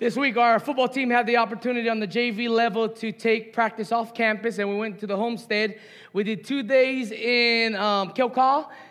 This 0.00 0.16
week, 0.16 0.36
our 0.36 0.58
football 0.58 0.88
team 0.88 1.08
had 1.08 1.24
the 1.24 1.36
opportunity 1.36 1.88
on 1.88 2.00
the 2.00 2.08
JV 2.08 2.48
level 2.48 2.88
to 2.88 3.12
take 3.12 3.52
practice 3.52 3.92
off 3.92 4.12
campus, 4.12 4.58
and 4.58 4.68
we 4.68 4.76
went 4.76 4.98
to 4.98 5.06
the 5.06 5.16
homestead. 5.16 5.78
We 6.12 6.24
did 6.24 6.44
two 6.44 6.64
days 6.64 7.12
in 7.12 7.76
um, 7.76 8.12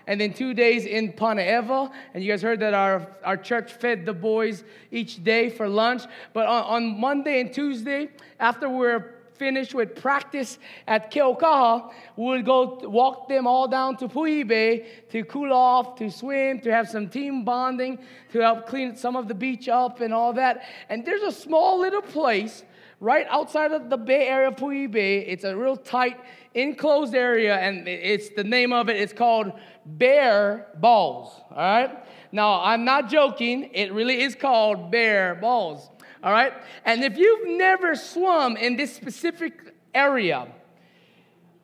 and 0.08 0.22
then 0.22 0.34
two 0.34 0.54
days 0.54 0.86
in 0.86 1.12
Panaewa. 1.12 1.92
And 2.14 2.24
you 2.24 2.32
guys 2.32 2.42
heard 2.42 2.62
that 2.62 2.74
our, 2.74 3.06
our 3.26 3.36
church 3.36 3.74
fed 3.74 4.06
the 4.06 4.14
boys 4.14 4.64
each 4.92 5.22
day 5.22 5.50
for 5.50 5.68
lunch. 5.68 6.04
But 6.32 6.48
on, 6.48 6.64
on 6.64 7.00
Monday 7.02 7.42
and 7.42 7.54
Tuesday, 7.54 8.10
after 8.40 8.70
we 8.70 8.78
we're 8.78 9.23
finished 9.44 9.76
with 9.76 9.94
practice 9.94 10.58
at 10.88 11.12
Keaukaha, 11.12 11.92
we 12.16 12.26
would 12.30 12.46
go 12.46 12.80
walk 12.84 13.28
them 13.28 13.46
all 13.46 13.68
down 13.68 13.98
to 13.98 14.08
Puhi 14.08 14.48
Bay 14.48 14.86
to 15.12 15.26
cool 15.26 15.52
off, 15.52 15.98
to 15.98 16.10
swim, 16.10 16.62
to 16.62 16.72
have 16.72 16.88
some 16.88 17.10
team 17.10 17.44
bonding, 17.44 18.00
to 18.32 18.40
help 18.40 18.68
clean 18.68 18.96
some 18.96 19.18
of 19.18 19.28
the 19.28 19.34
beach 19.34 19.68
up 19.68 20.00
and 20.00 20.14
all 20.14 20.32
that. 20.32 20.64
And 20.88 21.06
there's 21.06 21.24
a 21.24 21.32
small 21.46 21.82
little 21.82 22.02
place 22.02 22.64
right 23.02 23.28
outside 23.30 23.74
of 23.74 23.90
the 23.90 23.98
Bay 23.98 24.30
Area 24.30 24.48
of 24.48 24.56
Bay. 24.92 25.26
It's 25.34 25.44
a 25.44 25.54
real 25.58 25.76
tight, 25.76 26.18
enclosed 26.54 27.14
area, 27.14 27.58
and 27.58 27.86
it's 27.86 28.30
the 28.30 28.46
name 28.46 28.72
of 28.72 28.88
it. 28.88 28.96
It's 28.96 29.12
called 29.12 29.52
Bear 29.86 30.68
Balls. 30.80 31.34
All 31.52 31.58
right. 31.58 31.92
Now 32.32 32.64
I'm 32.64 32.86
not 32.86 33.10
joking. 33.10 33.72
It 33.74 33.92
really 33.92 34.22
is 34.22 34.36
called 34.36 34.90
Bear 34.90 35.36
Balls 35.36 35.90
all 36.24 36.32
right? 36.32 36.54
And 36.86 37.04
if 37.04 37.18
you've 37.18 37.58
never 37.58 37.96
swum 37.96 38.56
in 38.56 38.78
this 38.78 38.96
specific 38.96 39.76
area, 39.94 40.48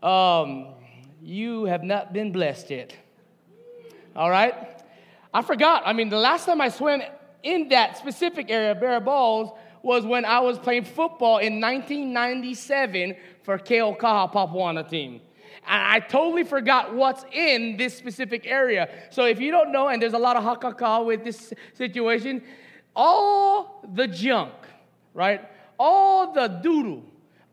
um, 0.03 0.67
you 1.21 1.65
have 1.65 1.83
not 1.83 2.13
been 2.13 2.31
blessed 2.31 2.69
yet, 2.69 2.95
all 4.15 4.29
right? 4.29 4.53
I 5.33 5.41
forgot. 5.41 5.83
I 5.85 5.93
mean, 5.93 6.09
the 6.09 6.17
last 6.17 6.45
time 6.45 6.59
I 6.59 6.69
swam 6.69 7.01
in 7.43 7.69
that 7.69 7.97
specific 7.97 8.49
area, 8.49 8.75
Bear 8.75 8.99
Balls, 8.99 9.57
was 9.81 10.05
when 10.05 10.25
I 10.25 10.39
was 10.39 10.59
playing 10.59 10.83
football 10.83 11.37
in 11.37 11.61
1997 11.61 13.15
for 13.43 13.57
Keaukaha 13.57 14.31
Pop 14.31 14.51
Warner 14.51 14.83
team. 14.83 15.21
And 15.67 15.83
I 15.83 15.99
totally 15.99 16.43
forgot 16.43 16.93
what's 16.93 17.23
in 17.31 17.77
this 17.77 17.95
specific 17.95 18.45
area. 18.45 18.89
So 19.11 19.25
if 19.25 19.39
you 19.39 19.51
don't 19.51 19.71
know, 19.71 19.87
and 19.87 20.01
there's 20.01 20.13
a 20.13 20.19
lot 20.19 20.35
of 20.35 20.43
hakaka 20.43 21.05
with 21.05 21.23
this 21.23 21.53
situation, 21.73 22.41
all 22.95 23.85
the 23.93 24.07
junk, 24.07 24.53
right? 25.13 25.41
All 25.77 26.33
the 26.33 26.47
doodle, 26.47 27.03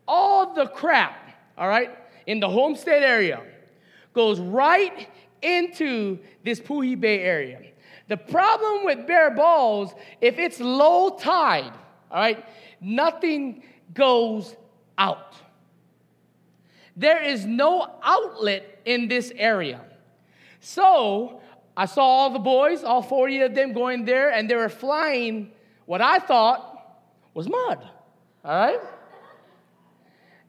all 0.07 0.53
the 0.53 0.67
crap, 0.67 1.29
all 1.57 1.67
right, 1.67 1.91
in 2.25 2.39
the 2.39 2.49
homestead 2.49 3.03
area 3.03 3.41
goes 4.13 4.39
right 4.39 5.07
into 5.41 6.19
this 6.43 6.59
Puhi 6.59 6.99
Bay 6.99 7.19
area. 7.21 7.61
The 8.07 8.17
problem 8.17 8.85
with 8.85 9.05
Bear 9.05 9.31
Balls, 9.31 9.93
if 10.21 10.39
it's 10.39 10.59
low 10.59 11.17
tide, 11.17 11.73
all 12.09 12.19
right, 12.19 12.43
nothing 12.79 13.63
goes 13.93 14.55
out. 14.97 15.35
There 16.95 17.21
is 17.21 17.45
no 17.45 17.99
outlet 18.01 18.79
in 18.85 19.07
this 19.07 19.31
area. 19.35 19.81
So 20.61 21.41
I 21.77 21.85
saw 21.85 22.01
all 22.01 22.31
the 22.31 22.39
boys, 22.39 22.83
all 22.83 23.03
40 23.03 23.41
of 23.41 23.55
them 23.55 23.71
going 23.71 24.03
there, 24.03 24.31
and 24.31 24.49
they 24.49 24.55
were 24.55 24.67
flying 24.67 25.51
what 25.85 26.01
I 26.01 26.17
thought 26.17 26.97
was 27.35 27.47
mud. 27.47 27.87
All 28.43 28.51
right? 28.51 28.79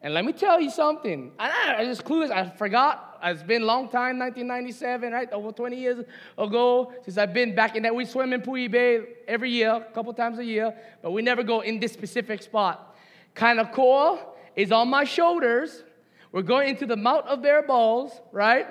And 0.00 0.14
let 0.14 0.24
me 0.24 0.32
tell 0.32 0.58
you 0.58 0.70
something. 0.70 1.32
I, 1.38 1.74
I 1.78 1.84
just 1.84 2.02
clueless. 2.04 2.30
I 2.30 2.48
forgot. 2.48 3.18
It's 3.22 3.42
been 3.42 3.62
a 3.62 3.66
long 3.66 3.90
time, 3.90 4.18
1997, 4.18 5.12
right? 5.12 5.30
Over 5.32 5.52
20 5.52 5.76
years 5.76 6.04
ago 6.38 6.94
since 7.02 7.18
I've 7.18 7.34
been 7.34 7.54
back 7.54 7.76
in 7.76 7.82
that. 7.82 7.94
We 7.94 8.06
swim 8.06 8.32
in 8.32 8.40
Puhi 8.40 8.70
Bay 8.70 9.00
every 9.26 9.50
year, 9.50 9.70
a 9.70 9.92
couple 9.92 10.14
times 10.14 10.38
a 10.38 10.44
year, 10.44 10.74
but 11.02 11.10
we 11.10 11.20
never 11.20 11.42
go 11.42 11.60
in 11.60 11.78
this 11.78 11.92
specific 11.92 12.42
spot. 12.42 12.96
Kind 13.34 13.60
of 13.60 13.72
cool 13.72 14.18
is 14.56 14.72
on 14.72 14.88
my 14.88 15.04
shoulders. 15.04 15.82
We're 16.32 16.42
going 16.42 16.68
into 16.68 16.86
the 16.86 16.96
Mount 16.96 17.26
of 17.26 17.42
Bear 17.42 17.62
Balls, 17.62 18.12
right? 18.32 18.66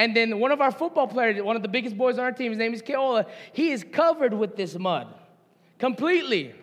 And 0.00 0.16
then 0.16 0.38
one 0.38 0.50
of 0.50 0.62
our 0.62 0.72
football 0.72 1.06
players, 1.06 1.42
one 1.42 1.56
of 1.56 1.62
the 1.62 1.68
biggest 1.68 1.94
boys 1.94 2.16
on 2.16 2.24
our 2.24 2.32
team, 2.32 2.52
his 2.52 2.58
name 2.58 2.72
is 2.72 2.80
Keola, 2.80 3.26
he 3.52 3.70
is 3.70 3.84
covered 3.84 4.32
with 4.32 4.56
this 4.56 4.74
mud 4.78 5.12
completely. 5.78 6.54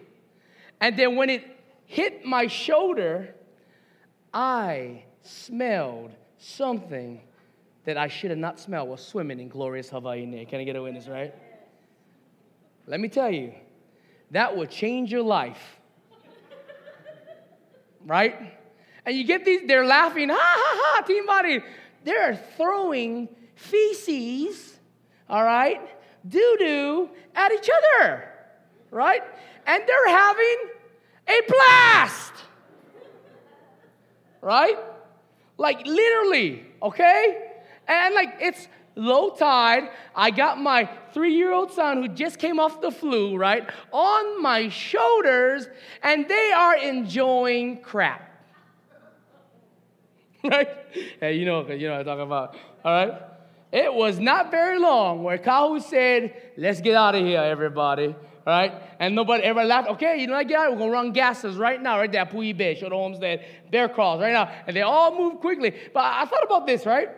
And 0.82 0.98
then 0.98 1.16
when 1.16 1.30
it 1.30 1.44
hit 1.86 2.26
my 2.26 2.48
shoulder, 2.48 3.36
I 4.34 5.04
smelled 5.22 6.14
something 6.40 7.22
that 7.86 7.96
I 7.96 8.08
should 8.08 8.32
have 8.32 8.40
not 8.40 8.60
smelled 8.60 8.88
while 8.88 8.98
swimming 8.98 9.40
in 9.40 9.50
glorious 9.50 9.92
Hawaii. 9.92 10.44
Can 10.46 10.60
I 10.60 10.64
get 10.64 10.76
a 10.76 10.82
witness, 10.82 11.08
right? 11.08 11.32
Let 12.88 13.00
me 13.00 13.08
tell 13.08 13.30
you, 13.30 13.54
that 14.32 14.58
will 14.58 14.66
change 14.66 15.12
your 15.12 15.22
life. 15.22 15.78
right? 18.04 18.58
And 19.06 19.16
you 19.16 19.26
get 19.26 19.46
these, 19.46 19.68
they're 19.68 19.86
laughing, 19.86 20.30
ha 20.30 20.36
ha 20.38 20.96
ha, 20.96 21.02
team 21.04 21.28
body. 21.28 21.60
They're 22.08 22.40
throwing 22.56 23.28
feces, 23.56 24.80
all 25.30 25.44
right, 25.44 25.82
doo 26.26 26.56
doo 26.58 27.10
at 27.36 27.52
each 27.52 27.70
other, 27.70 28.30
right? 28.92 29.22
And 29.66 29.84
they're 29.86 30.08
having 30.08 30.58
a 31.28 31.40
blast, 31.50 32.32
right? 34.40 34.78
Like 35.58 35.86
literally, 35.86 36.66
okay? 36.82 37.52
And 37.90 38.16
like 38.16 38.36
it's 38.40 38.70
low 38.96 39.32
tide. 39.32 39.90
I 40.16 40.32
got 40.32 40.62
my 40.62 40.90
three 41.14 41.34
year 41.34 41.52
old 41.52 41.74
son 41.74 42.04
who 42.04 42.08
just 42.08 42.40
came 42.40 42.58
off 42.58 42.80
the 42.80 42.90
flu, 42.90 43.36
right, 43.36 43.70
on 43.92 44.42
my 44.42 44.70
shoulders, 44.70 45.68
and 46.02 46.26
they 46.30 46.54
are 46.56 46.78
enjoying 46.78 47.82
crap. 47.82 48.27
right? 50.44 50.70
Hey, 51.20 51.38
you 51.38 51.46
know, 51.46 51.68
you 51.70 51.88
know 51.88 51.98
what 51.98 52.00
I'm 52.02 52.06
talking 52.06 52.24
about. 52.24 52.56
All 52.86 52.92
right? 52.94 53.22
It 53.72 53.94
was 53.94 54.20
not 54.20 54.50
very 54.50 54.80
long 54.80 55.24
where 55.24 55.38
Kahu 55.38 55.82
said, 55.82 56.54
let's 56.58 56.80
get 56.80 56.96
out 56.96 57.16
of 57.16 57.26
here, 57.26 57.42
everybody. 57.42 58.08
All 58.08 58.16
right? 58.46 58.74
And 59.00 59.14
nobody 59.14 59.44
ever 59.44 59.64
laughed. 59.66 59.90
Okay, 59.90 60.22
you 60.22 60.28
know 60.28 60.34
what, 60.34 60.48
get 60.48 60.58
out. 60.58 60.72
We're 60.72 60.78
going 60.78 60.90
to 60.90 60.94
run 60.94 61.12
gases 61.12 61.58
right 61.58 61.82
now, 61.82 61.98
right 62.00 62.12
there, 62.12 62.26
Puhi 62.26 62.56
Bay, 62.56 62.76
show 62.76 62.88
the 62.88 62.96
homestead, 62.96 63.46
bear 63.70 63.90
crawls 63.90 64.22
right 64.22 64.32
now. 64.32 64.50
And 64.66 64.76
they 64.76 64.84
all 64.84 65.18
move 65.18 65.42
quickly. 65.42 65.74
But 65.94 66.04
I 66.04 66.26
thought 66.26 66.44
about 66.44 66.66
this, 66.66 66.86
right? 66.86 67.10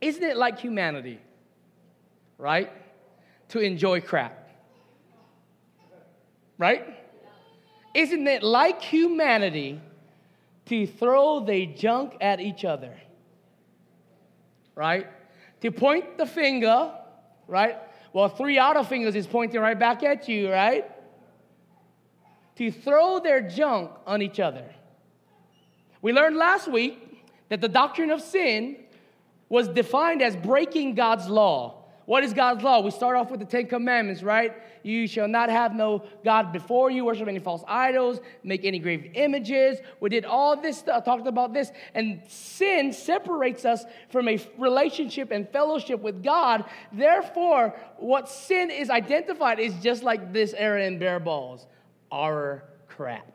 Isn't 0.00 0.22
it 0.22 0.36
like 0.36 0.60
humanity, 0.60 1.18
right? 2.38 2.70
To 3.48 3.60
enjoy 3.60 4.00
crap. 4.00 4.48
Right? 6.56 6.86
Isn't 7.94 8.26
it 8.28 8.44
like 8.44 8.80
humanity 8.80 9.80
to 10.66 10.86
throw 10.86 11.44
the 11.44 11.66
junk 11.66 12.16
at 12.20 12.40
each 12.40 12.64
other, 12.64 12.94
right? 14.74 15.06
To 15.60 15.70
point 15.70 16.18
the 16.18 16.26
finger, 16.26 16.92
right? 17.46 17.78
Well, 18.12 18.28
three 18.28 18.58
out 18.58 18.76
of 18.76 18.88
fingers 18.88 19.14
is 19.14 19.26
pointing 19.26 19.60
right 19.60 19.78
back 19.78 20.02
at 20.02 20.28
you, 20.28 20.50
right? 20.50 20.90
To 22.56 22.70
throw 22.70 23.18
their 23.18 23.40
junk 23.40 23.90
on 24.06 24.22
each 24.22 24.40
other. 24.40 24.64
We 26.00 26.12
learned 26.12 26.36
last 26.36 26.70
week 26.70 27.24
that 27.48 27.60
the 27.60 27.68
doctrine 27.68 28.10
of 28.10 28.20
sin 28.20 28.76
was 29.48 29.68
defined 29.68 30.22
as 30.22 30.36
breaking 30.36 30.94
God's 30.94 31.28
law. 31.28 31.83
What 32.06 32.22
is 32.22 32.34
God's 32.34 32.62
law? 32.62 32.80
We 32.80 32.90
start 32.90 33.16
off 33.16 33.30
with 33.30 33.40
the 33.40 33.46
Ten 33.46 33.66
Commandments, 33.66 34.22
right? 34.22 34.52
You 34.82 35.06
shall 35.06 35.26
not 35.26 35.48
have 35.48 35.74
no 35.74 36.04
God 36.22 36.52
before 36.52 36.90
you, 36.90 37.06
worship 37.06 37.26
any 37.26 37.38
false 37.38 37.64
idols, 37.66 38.20
make 38.42 38.66
any 38.66 38.78
grave 38.78 39.12
images. 39.14 39.78
We 40.00 40.10
did 40.10 40.26
all 40.26 40.60
this 40.60 40.76
stuff, 40.76 41.06
talked 41.06 41.26
about 41.26 41.54
this. 41.54 41.72
And 41.94 42.20
sin 42.28 42.92
separates 42.92 43.64
us 43.64 43.84
from 44.10 44.28
a 44.28 44.38
relationship 44.58 45.30
and 45.30 45.48
fellowship 45.48 46.00
with 46.00 46.22
God. 46.22 46.66
Therefore, 46.92 47.74
what 47.96 48.28
sin 48.28 48.70
is 48.70 48.90
identified 48.90 49.58
is 49.58 49.74
just 49.82 50.02
like 50.02 50.34
this 50.34 50.52
Aaron 50.52 50.82
and 50.82 51.00
Bear 51.00 51.18
Balls 51.20 51.66
our 52.12 52.64
crap. 52.86 53.26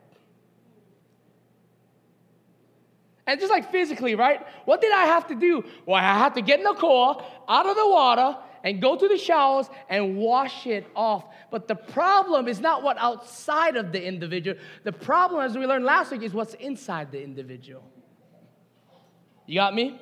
And 3.26 3.38
just 3.38 3.50
like 3.50 3.70
physically, 3.70 4.14
right? 4.14 4.40
What 4.64 4.80
did 4.80 4.92
I 4.92 5.04
have 5.04 5.28
to 5.28 5.34
do? 5.34 5.64
Well, 5.86 5.96
I 5.96 6.18
had 6.18 6.34
to 6.34 6.42
get 6.42 6.58
in 6.58 6.64
the 6.64 6.74
car, 6.74 7.22
out 7.48 7.66
of 7.66 7.76
the 7.76 7.86
water, 7.86 8.36
and 8.64 8.80
go 8.80 8.96
to 8.96 9.08
the 9.08 9.16
showers 9.16 9.66
and 9.88 10.16
wash 10.16 10.66
it 10.66 10.86
off. 10.94 11.24
But 11.50 11.68
the 11.68 11.74
problem 11.74 12.48
is 12.48 12.60
not 12.60 12.82
what 12.82 12.96
outside 12.98 13.76
of 13.76 13.92
the 13.92 14.02
individual. 14.02 14.58
The 14.84 14.92
problem, 14.92 15.44
as 15.44 15.56
we 15.56 15.66
learned 15.66 15.84
last 15.84 16.10
week, 16.10 16.22
is 16.22 16.32
what's 16.32 16.54
inside 16.54 17.12
the 17.12 17.22
individual. 17.22 17.82
You 19.46 19.56
got 19.56 19.74
me? 19.74 20.00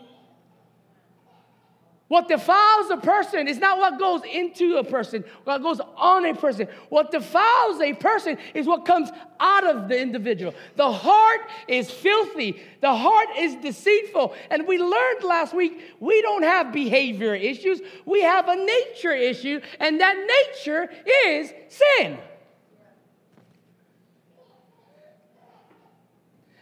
What 2.09 2.27
defiles 2.27 2.91
a 2.91 2.97
person 2.97 3.49
is 3.49 3.59
not 3.59 3.79
what 3.79 3.99
goes 3.99 4.23
into 4.25 4.79
a 4.79 4.85
person, 4.85 5.25
what 5.45 5.63
goes 5.63 5.79
on 5.95 6.25
a 6.25 6.35
person. 6.35 6.67
What 6.89 7.11
defiles 7.11 7.83
a 7.83 7.93
person 7.93 8.39
is 8.55 8.67
what 8.67 8.87
comes 8.87 9.11
out 9.39 9.65
of 9.67 9.89
the 9.89 10.01
individual. 10.01 10.55
The 10.77 10.91
heart 10.91 11.43
is 11.69 11.91
filthy, 11.91 12.63
the 12.81 12.95
heart 12.95 13.29
is 13.37 13.57
deceitful. 13.57 14.35
And 14.51 14.67
we 14.67 14.79
learned 14.79 15.23
last 15.23 15.53
week 15.53 15.83
we 16.01 16.23
don't 16.23 16.45
have 16.45 16.73
behavior 16.73 17.35
issues, 17.35 17.83
we 18.07 18.23
have 18.23 18.49
a 18.49 18.57
nature 18.57 19.13
issue, 19.13 19.61
and 19.79 20.01
that 20.01 20.17
nature 20.17 20.91
is 21.27 21.53
sin. 21.69 22.17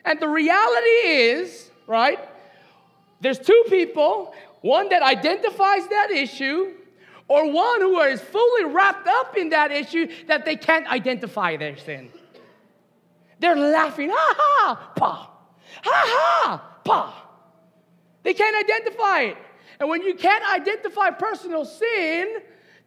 And 0.04 0.18
the 0.18 0.28
reality 0.28 0.88
is, 0.88 1.70
right, 1.86 2.18
there's 3.20 3.38
two 3.38 3.64
people 3.68 4.34
one 4.66 4.88
that 4.88 5.02
identifies 5.02 5.86
that 5.88 6.10
issue, 6.10 6.72
or 7.28 7.50
one 7.50 7.80
who 7.80 8.00
is 8.00 8.20
fully 8.20 8.64
wrapped 8.64 9.06
up 9.06 9.36
in 9.36 9.50
that 9.50 9.70
issue 9.70 10.06
that 10.26 10.44
they 10.44 10.56
can't 10.56 10.86
identify 10.88 11.56
their 11.56 11.76
sin. 11.76 12.10
They're 13.38 13.56
laughing, 13.56 14.10
ha 14.12 14.34
ha, 14.36 14.92
pa, 14.96 15.30
ha 15.82 16.04
ha, 16.06 16.78
pa. 16.84 17.28
They 18.22 18.34
can't 18.34 18.56
identify 18.56 19.20
it. 19.22 19.36
And 19.78 19.88
when 19.88 20.02
you 20.02 20.14
can't 20.14 20.44
identify 20.52 21.10
personal 21.10 21.64
sin, 21.64 22.38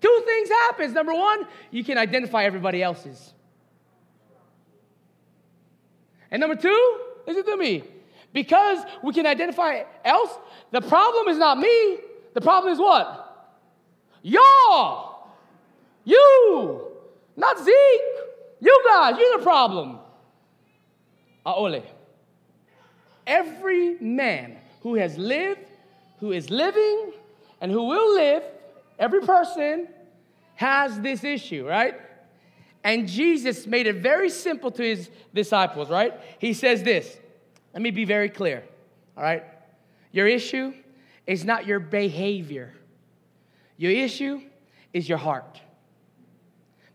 two 0.01 0.23
things 0.25 0.49
happens. 0.49 0.93
Number 0.93 1.13
one, 1.13 1.45
you 1.71 1.83
can 1.83 1.97
identify 1.97 2.43
everybody 2.45 2.81
else's. 2.81 3.33
And 6.31 6.41
number 6.41 6.55
two, 6.55 6.99
listen 7.27 7.45
to 7.45 7.57
me. 7.57 7.83
Because 8.33 8.83
we 9.03 9.13
can 9.13 9.25
identify 9.25 9.83
else, 10.05 10.31
the 10.71 10.81
problem 10.81 11.27
is 11.29 11.37
not 11.37 11.57
me. 11.57 11.97
The 12.33 12.41
problem 12.41 12.71
is 12.73 12.79
what? 12.79 13.55
Y'all. 14.21 15.27
You. 16.03 16.87
Not 17.35 17.57
Zeke. 17.57 18.01
You 18.59 18.83
guys, 18.87 19.15
you're 19.17 19.37
the 19.37 19.43
problem. 19.43 19.99
Ah, 21.45 21.55
Aole. 21.55 21.83
Every 23.25 23.95
man 23.99 24.57
who 24.81 24.95
has 24.95 25.17
lived, 25.17 25.65
who 26.19 26.31
is 26.31 26.49
living, 26.49 27.13
and 27.61 27.71
who 27.71 27.83
will 27.83 28.15
live, 28.15 28.43
every 28.97 29.21
person 29.21 29.87
has 30.55 30.99
this 30.99 31.23
issue, 31.23 31.65
right? 31.65 31.95
And 32.83 33.07
Jesus 33.07 33.67
made 33.67 33.87
it 33.87 33.97
very 33.97 34.29
simple 34.29 34.71
to 34.71 34.83
his 34.83 35.09
disciples, 35.33 35.89
right? 35.89 36.13
He 36.39 36.53
says 36.53 36.83
this. 36.83 37.17
Let 37.79 37.83
me 37.83 37.91
be 37.91 38.03
very 38.03 38.27
clear, 38.27 38.61
all 39.15 39.23
right? 39.23 39.41
Your 40.11 40.27
issue 40.27 40.73
is 41.25 41.45
not 41.45 41.65
your 41.65 41.79
behavior, 41.79 42.73
your 43.77 43.93
issue 43.93 44.41
is 44.91 45.07
your 45.07 45.17
heart. 45.17 45.61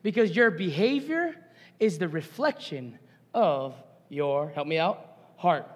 Because 0.03 0.37
your 0.37 0.51
behavior 0.51 1.37
is 1.81 1.97
the 1.97 2.07
reflection 2.07 2.99
of 3.33 3.75
your, 4.11 4.51
help 4.51 4.67
me 4.67 4.77
out, 4.77 5.17
heart. 5.39 5.67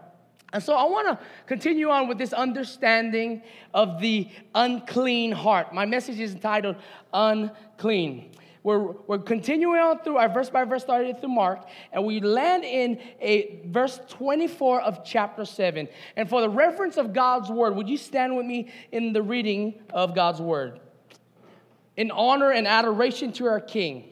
And 0.52 0.62
so 0.62 0.74
I 0.74 0.84
want 0.84 1.08
to 1.08 1.26
continue 1.46 1.88
on 1.88 2.06
with 2.06 2.18
this 2.18 2.34
understanding 2.34 3.40
of 3.72 4.02
the 4.02 4.28
unclean 4.54 5.32
heart. 5.32 5.72
My 5.72 5.86
message 5.86 6.20
is 6.20 6.34
entitled 6.34 6.76
Unclean. 7.14 8.30
We're, 8.62 8.92
we're 9.06 9.18
continuing 9.18 9.80
on 9.80 10.00
through 10.00 10.16
our 10.16 10.28
verse 10.28 10.50
by 10.50 10.64
verse 10.64 10.82
started 10.82 11.20
through 11.20 11.30
Mark, 11.30 11.66
and 11.92 12.04
we 12.04 12.20
land 12.20 12.64
in 12.64 13.00
a 13.20 13.60
verse 13.66 14.00
24 14.08 14.80
of 14.80 15.04
chapter 15.04 15.44
7. 15.44 15.88
And 16.16 16.28
for 16.28 16.40
the 16.40 16.50
reference 16.50 16.96
of 16.96 17.12
God's 17.12 17.50
word, 17.50 17.76
would 17.76 17.88
you 17.88 17.96
stand 17.96 18.36
with 18.36 18.46
me 18.46 18.70
in 18.90 19.12
the 19.12 19.22
reading 19.22 19.80
of 19.92 20.14
God's 20.14 20.40
word? 20.40 20.80
In 21.96 22.10
honor 22.10 22.50
and 22.50 22.66
adoration 22.66 23.32
to 23.34 23.46
our 23.46 23.60
King, 23.60 24.04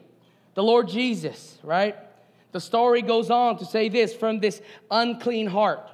the 0.53 0.63
Lord 0.63 0.87
Jesus, 0.87 1.59
right? 1.63 1.95
The 2.51 2.59
story 2.59 3.01
goes 3.01 3.29
on 3.29 3.57
to 3.57 3.65
say 3.65 3.89
this 3.89 4.13
from 4.13 4.39
this 4.39 4.61
unclean 4.89 5.47
heart. 5.47 5.91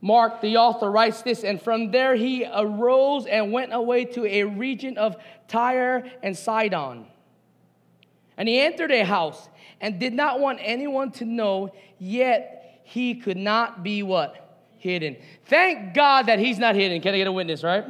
Mark, 0.00 0.40
the 0.40 0.56
author, 0.58 0.90
writes 0.90 1.22
this, 1.22 1.42
and 1.42 1.60
from 1.60 1.90
there 1.90 2.14
he 2.14 2.44
arose 2.44 3.26
and 3.26 3.50
went 3.50 3.72
away 3.72 4.04
to 4.04 4.24
a 4.24 4.44
region 4.44 4.98
of 4.98 5.16
Tyre 5.48 6.04
and 6.22 6.36
Sidon. 6.36 7.06
And 8.36 8.48
he 8.48 8.60
entered 8.60 8.90
a 8.90 9.04
house 9.04 9.48
and 9.80 9.98
did 9.98 10.12
not 10.12 10.40
want 10.40 10.58
anyone 10.62 11.10
to 11.12 11.24
know, 11.24 11.72
yet 11.98 12.80
he 12.84 13.14
could 13.14 13.36
not 13.36 13.82
be 13.82 14.02
what? 14.02 14.42
Hidden. 14.78 15.16
Thank 15.46 15.94
God 15.94 16.26
that 16.26 16.38
he's 16.38 16.58
not 16.58 16.74
hidden. 16.74 17.00
Can 17.00 17.14
I 17.14 17.18
get 17.18 17.26
a 17.26 17.32
witness, 17.32 17.62
right? 17.62 17.84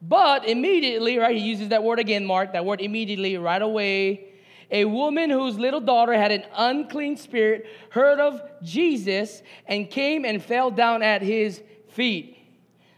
But 0.00 0.46
immediately, 0.46 1.18
right, 1.18 1.36
he 1.36 1.42
uses 1.42 1.70
that 1.70 1.82
word 1.82 1.98
again, 1.98 2.24
Mark, 2.24 2.52
that 2.52 2.64
word 2.64 2.80
immediately, 2.80 3.36
right 3.38 3.60
away. 3.60 4.26
A 4.70 4.84
woman 4.84 5.30
whose 5.30 5.58
little 5.58 5.80
daughter 5.80 6.12
had 6.12 6.32
an 6.32 6.44
unclean 6.54 7.16
spirit 7.16 7.66
heard 7.90 8.20
of 8.20 8.42
Jesus 8.62 9.42
and 9.66 9.88
came 9.88 10.24
and 10.24 10.42
fell 10.42 10.70
down 10.70 11.02
at 11.02 11.22
his 11.22 11.62
feet. 11.88 12.36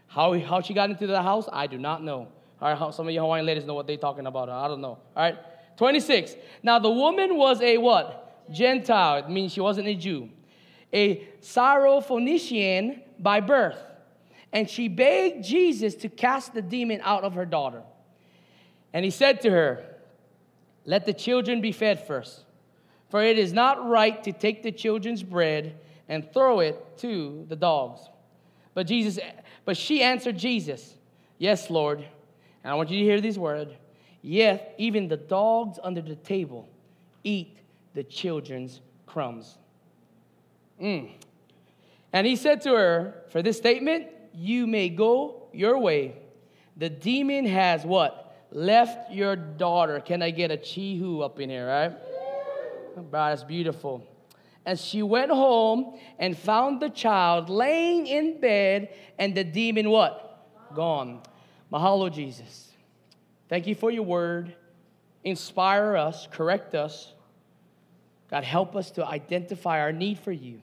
How, 0.07 0.37
how 0.39 0.61
she 0.61 0.73
got 0.73 0.89
into 0.89 1.07
the 1.07 1.21
house, 1.21 1.47
I 1.51 1.67
do 1.67 1.77
not 1.77 2.03
know. 2.03 2.27
All 2.61 2.73
right, 2.73 2.93
some 2.93 3.07
of 3.07 3.13
you 3.13 3.21
Hawaiian 3.21 3.45
ladies 3.45 3.65
know 3.65 3.75
what 3.75 3.87
they're 3.87 3.97
talking 3.97 4.25
about. 4.25 4.49
I 4.49 4.67
don't 4.67 4.81
know. 4.81 4.97
All 5.15 5.23
right. 5.23 5.37
26. 5.79 6.35
Now 6.61 6.77
the 6.77 6.91
woman 6.91 7.37
was 7.37 7.61
a 7.61 7.77
what? 7.77 8.51
Gentile. 8.51 9.23
It 9.23 9.29
means 9.29 9.53
she 9.53 9.61
wasn't 9.61 9.87
a 9.87 9.95
Jew. 9.95 10.27
A 10.91 11.25
Syrophoenician 11.41 12.99
by 13.17 13.39
birth. 13.39 13.81
And 14.51 14.69
she 14.69 14.89
begged 14.89 15.45
Jesus 15.45 15.95
to 15.95 16.09
cast 16.09 16.53
the 16.53 16.61
demon 16.61 16.99
out 17.01 17.23
of 17.23 17.35
her 17.35 17.45
daughter. 17.45 17.81
And 18.91 19.05
he 19.05 19.11
said 19.11 19.39
to 19.43 19.51
her, 19.51 19.85
Let 20.83 21.05
the 21.05 21.13
children 21.13 21.61
be 21.61 21.71
fed 21.71 22.05
first, 22.05 22.43
for 23.09 23.23
it 23.23 23.39
is 23.39 23.53
not 23.53 23.87
right 23.87 24.21
to 24.25 24.33
take 24.33 24.63
the 24.63 24.73
children's 24.73 25.23
bread 25.23 25.79
and 26.09 26.29
throw 26.33 26.59
it 26.59 26.97
to 26.97 27.45
the 27.47 27.55
dogs. 27.55 28.01
But 28.73 28.85
Jesus, 28.85 29.17
but 29.63 29.77
she 29.77 30.03
answered 30.03 30.37
Jesus, 30.37 30.93
Yes, 31.37 31.69
Lord. 31.69 31.99
And 32.65 32.73
I 32.73 32.75
want 32.75 32.89
you 32.89 32.99
to 32.99 33.05
hear 33.05 33.21
these 33.21 33.39
words. 33.39 33.71
Yet 34.21 34.75
even 34.77 35.07
the 35.07 35.17
dogs 35.17 35.79
under 35.81 36.01
the 36.01 36.15
table 36.15 36.67
eat 37.23 37.57
the 37.93 38.03
children's 38.03 38.81
crumbs. 39.05 39.57
Mm. 40.81 41.11
And 42.13 42.27
he 42.27 42.35
said 42.35 42.61
to 42.61 42.71
her, 42.71 43.23
For 43.31 43.41
this 43.41 43.57
statement, 43.57 44.07
you 44.33 44.67
may 44.67 44.89
go 44.89 45.47
your 45.53 45.77
way. 45.77 46.15
The 46.77 46.89
demon 46.89 47.45
has 47.45 47.83
what? 47.83 48.25
Left 48.51 49.11
your 49.11 49.35
daughter. 49.35 49.99
Can 49.99 50.21
I 50.21 50.31
get 50.31 50.51
a 50.51 50.57
chihu 50.57 51.23
up 51.23 51.39
in 51.39 51.49
here, 51.49 51.67
right? 51.67 51.93
Oh, 52.97 53.05
that's 53.11 53.43
beautiful. 53.43 54.03
And 54.65 54.79
she 54.79 55.03
went 55.03 55.31
home 55.31 55.99
and 56.17 56.37
found 56.37 56.81
the 56.81 56.89
child 56.89 57.49
laying 57.49 58.07
in 58.07 58.39
bed, 58.39 58.89
and 59.17 59.35
the 59.35 59.43
demon 59.43 59.89
what? 59.89 60.45
Gone. 60.75 61.21
Mahalo, 61.71 62.11
Jesus. 62.11 62.68
Thank 63.49 63.65
you 63.67 63.75
for 63.75 63.91
your 63.91 64.03
word. 64.03 64.55
Inspire 65.23 65.97
us, 65.97 66.27
correct 66.31 66.75
us. 66.75 67.13
God, 68.29 68.43
help 68.43 68.75
us 68.75 68.91
to 68.91 69.05
identify 69.05 69.81
our 69.81 69.91
need 69.91 70.19
for 70.19 70.31
you. 70.31 70.61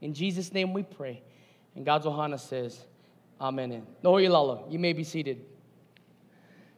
In 0.00 0.12
Jesus' 0.12 0.52
name 0.52 0.72
we 0.72 0.82
pray. 0.82 1.22
And 1.76 1.86
God's 1.86 2.06
Ohana 2.06 2.38
says, 2.38 2.78
Amen. 3.40 3.86
Nohoilala, 4.02 4.70
you 4.70 4.78
may 4.78 4.92
be 4.92 5.04
seated. 5.04 5.44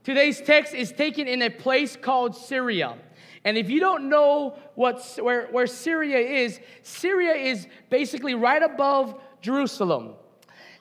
Today's 0.05 0.41
text 0.41 0.75
is 0.75 0.93
taken 0.93 1.27
in 1.27 1.43
a 1.43 1.51
place 1.51 1.97
called 1.97 2.37
Syria. 2.37 2.97
And 3.45 3.57
if 3.57 3.71
you 3.71 3.81
don't 3.81 4.09
know 4.09 4.59
what, 4.75 5.03
where, 5.21 5.47
where 5.49 5.67
Syria 5.67 6.19
is, 6.19 6.61
Syria 6.83 7.35
is 7.35 7.67
basically 7.91 8.35
right 8.35 8.63
above 8.63 9.21
Jerusalem. 9.41 10.15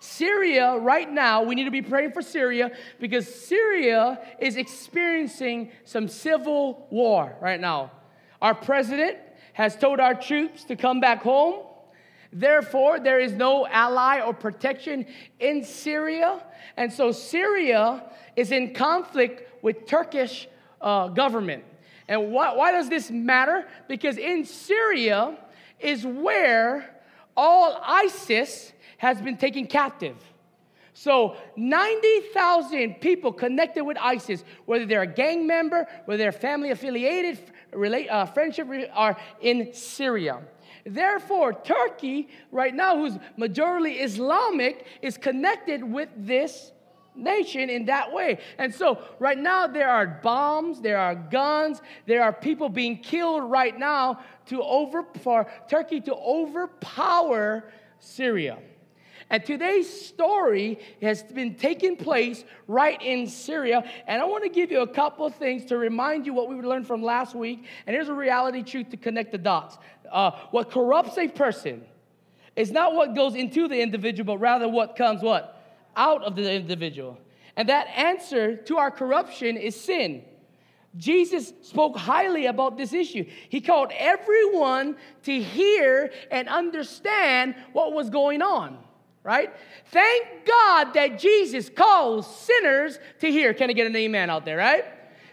Syria, 0.06 0.78
right 0.78 1.12
now, 1.12 1.44
we 1.44 1.56
need 1.56 1.66
to 1.66 1.72
be 1.72 1.82
praying 1.82 2.12
for 2.12 2.22
Syria 2.22 2.72
because 3.00 3.28
Syria 3.34 4.20
is 4.40 4.56
experiencing 4.56 5.72
some 5.84 6.08
civil 6.08 6.88
war 6.90 7.36
right 7.42 7.60
now. 7.60 7.92
Our 8.42 8.54
president 8.54 9.18
has 9.54 9.76
told 9.76 10.00
our 10.00 10.14
troops 10.14 10.64
to 10.66 10.76
come 10.76 11.00
back 11.00 11.24
home. 11.24 11.66
Therefore, 12.32 13.00
there 13.00 13.20
is 13.20 13.34
no 13.34 13.66
ally 13.68 14.20
or 14.20 14.34
protection 14.34 15.06
in 15.40 15.64
Syria. 15.64 16.44
And 16.78 16.92
so 16.92 17.12
Syria 17.12 18.04
is 18.36 18.52
in 18.52 18.74
conflict 18.74 19.64
with 19.64 19.88
Turkish 19.88 20.48
uh, 20.82 21.08
government. 21.08 21.64
And 22.08 22.32
why, 22.32 22.54
why 22.54 22.72
does 22.72 22.90
this 22.90 23.10
matter? 23.10 23.66
Because 23.88 24.18
in 24.18 24.46
Syria 24.46 25.38
is 25.80 26.06
where 26.06 26.96
all 27.36 27.80
ISIS 27.84 28.74
has 28.98 29.22
been 29.22 29.38
taken 29.38 29.68
captive. 29.68 30.16
So 30.94 31.36
90,000 31.58 32.96
people 33.02 33.34
connected 33.34 33.84
with 33.84 33.98
ISIS, 33.98 34.46
whether 34.66 34.86
they're 34.86 35.02
a 35.02 35.08
gang 35.08 35.46
member, 35.46 35.86
whether 36.06 36.18
they're 36.18 36.32
family 36.32 36.72
affiliated, 36.72 37.38
relate, 37.74 38.08
uh, 38.08 38.26
friendship, 38.26 38.68
are 38.94 39.18
in 39.42 39.74
Syria. 39.74 40.42
Therefore, 40.86 41.52
Turkey, 41.52 42.30
right 42.50 42.74
now, 42.74 42.96
who's 42.96 43.18
majorly 43.38 44.02
Islamic, 44.02 44.86
is 45.02 45.18
connected 45.18 45.84
with 45.84 46.08
this 46.16 46.72
nation 47.14 47.70
in 47.70 47.86
that 47.86 48.14
way. 48.14 48.38
And 48.58 48.74
so, 48.74 49.00
right 49.20 49.38
now, 49.38 49.68
there 49.68 49.90
are 49.90 50.08
bombs, 50.08 50.80
there 50.80 50.98
are 50.98 51.16
guns, 51.16 51.82
there 52.06 52.24
are 52.24 52.32
people 52.32 52.70
being 52.70 53.00
killed 53.00 53.44
right 53.44 53.78
now 53.78 54.20
to 54.46 54.62
over, 54.64 55.04
for 55.22 55.52
Turkey 55.68 56.00
to 56.02 56.14
overpower 56.14 57.66
Syria. 58.00 58.60
And 59.30 59.44
today's 59.44 59.90
story 59.90 60.80
has 61.02 61.24
been 61.24 61.56
taking 61.56 61.98
place 61.98 62.44
right 62.68 63.02
in 63.02 63.28
Syria. 63.28 63.84
And 64.08 64.22
I 64.22 64.26
want 64.26 64.44
to 64.44 64.50
give 64.50 64.72
you 64.72 64.82
a 64.82 64.88
couple 64.88 65.26
of 65.26 65.36
things 65.36 65.66
to 65.66 65.78
remind 65.78 66.26
you 66.26 66.34
what 66.34 66.48
we 66.48 66.56
learned 66.56 66.86
from 66.86 67.02
last 67.02 67.34
week. 67.36 67.66
And 67.88 67.96
here's 67.96 68.10
a 68.10 68.14
reality 68.14 68.62
truth 68.62 68.90
to 68.92 68.98
connect 68.98 69.32
the 69.32 69.38
dots. 69.38 69.78
Uh, 70.12 70.32
what 70.52 70.70
corrupts 70.70 71.18
a 71.18 71.28
person 71.28 71.84
is 72.56 72.72
not 72.72 72.94
what 72.94 73.16
goes 73.16 73.36
into 73.36 73.68
the 73.68 73.82
individual, 73.82 74.36
but 74.36 74.40
rather 74.40 74.70
what 74.70 74.96
comes 74.96 75.22
what? 75.22 75.62
Out 75.96 76.24
of 76.24 76.36
the 76.36 76.52
individual. 76.52 77.18
And 77.56 77.70
that 77.70 77.88
answer 77.88 78.56
to 78.56 78.78
our 78.78 78.92
corruption 78.92 79.58
is 79.58 79.80
sin. 79.80 80.24
Jesus 80.98 81.52
spoke 81.62 81.98
highly 81.98 82.46
about 82.46 82.78
this 82.78 82.94
issue. 82.94 83.26
He 83.50 83.60
called 83.60 83.92
everyone 83.98 84.96
to 85.24 85.42
hear 85.42 86.12
and 86.32 86.48
understand 86.48 87.56
what 87.74 87.92
was 87.92 88.10
going 88.10 88.42
on, 88.42 88.78
right? 89.26 89.52
Thank 89.88 90.46
God 90.46 90.94
that 90.94 91.20
Jesus 91.20 91.68
calls 91.68 92.34
sinners 92.46 93.00
to 93.20 93.32
hear. 93.32 93.54
Can 93.54 93.70
I 93.70 93.74
get 93.74 93.88
an 93.88 93.96
amen 93.96 94.30
out 94.30 94.46
there, 94.46 94.58
right? 94.58 94.86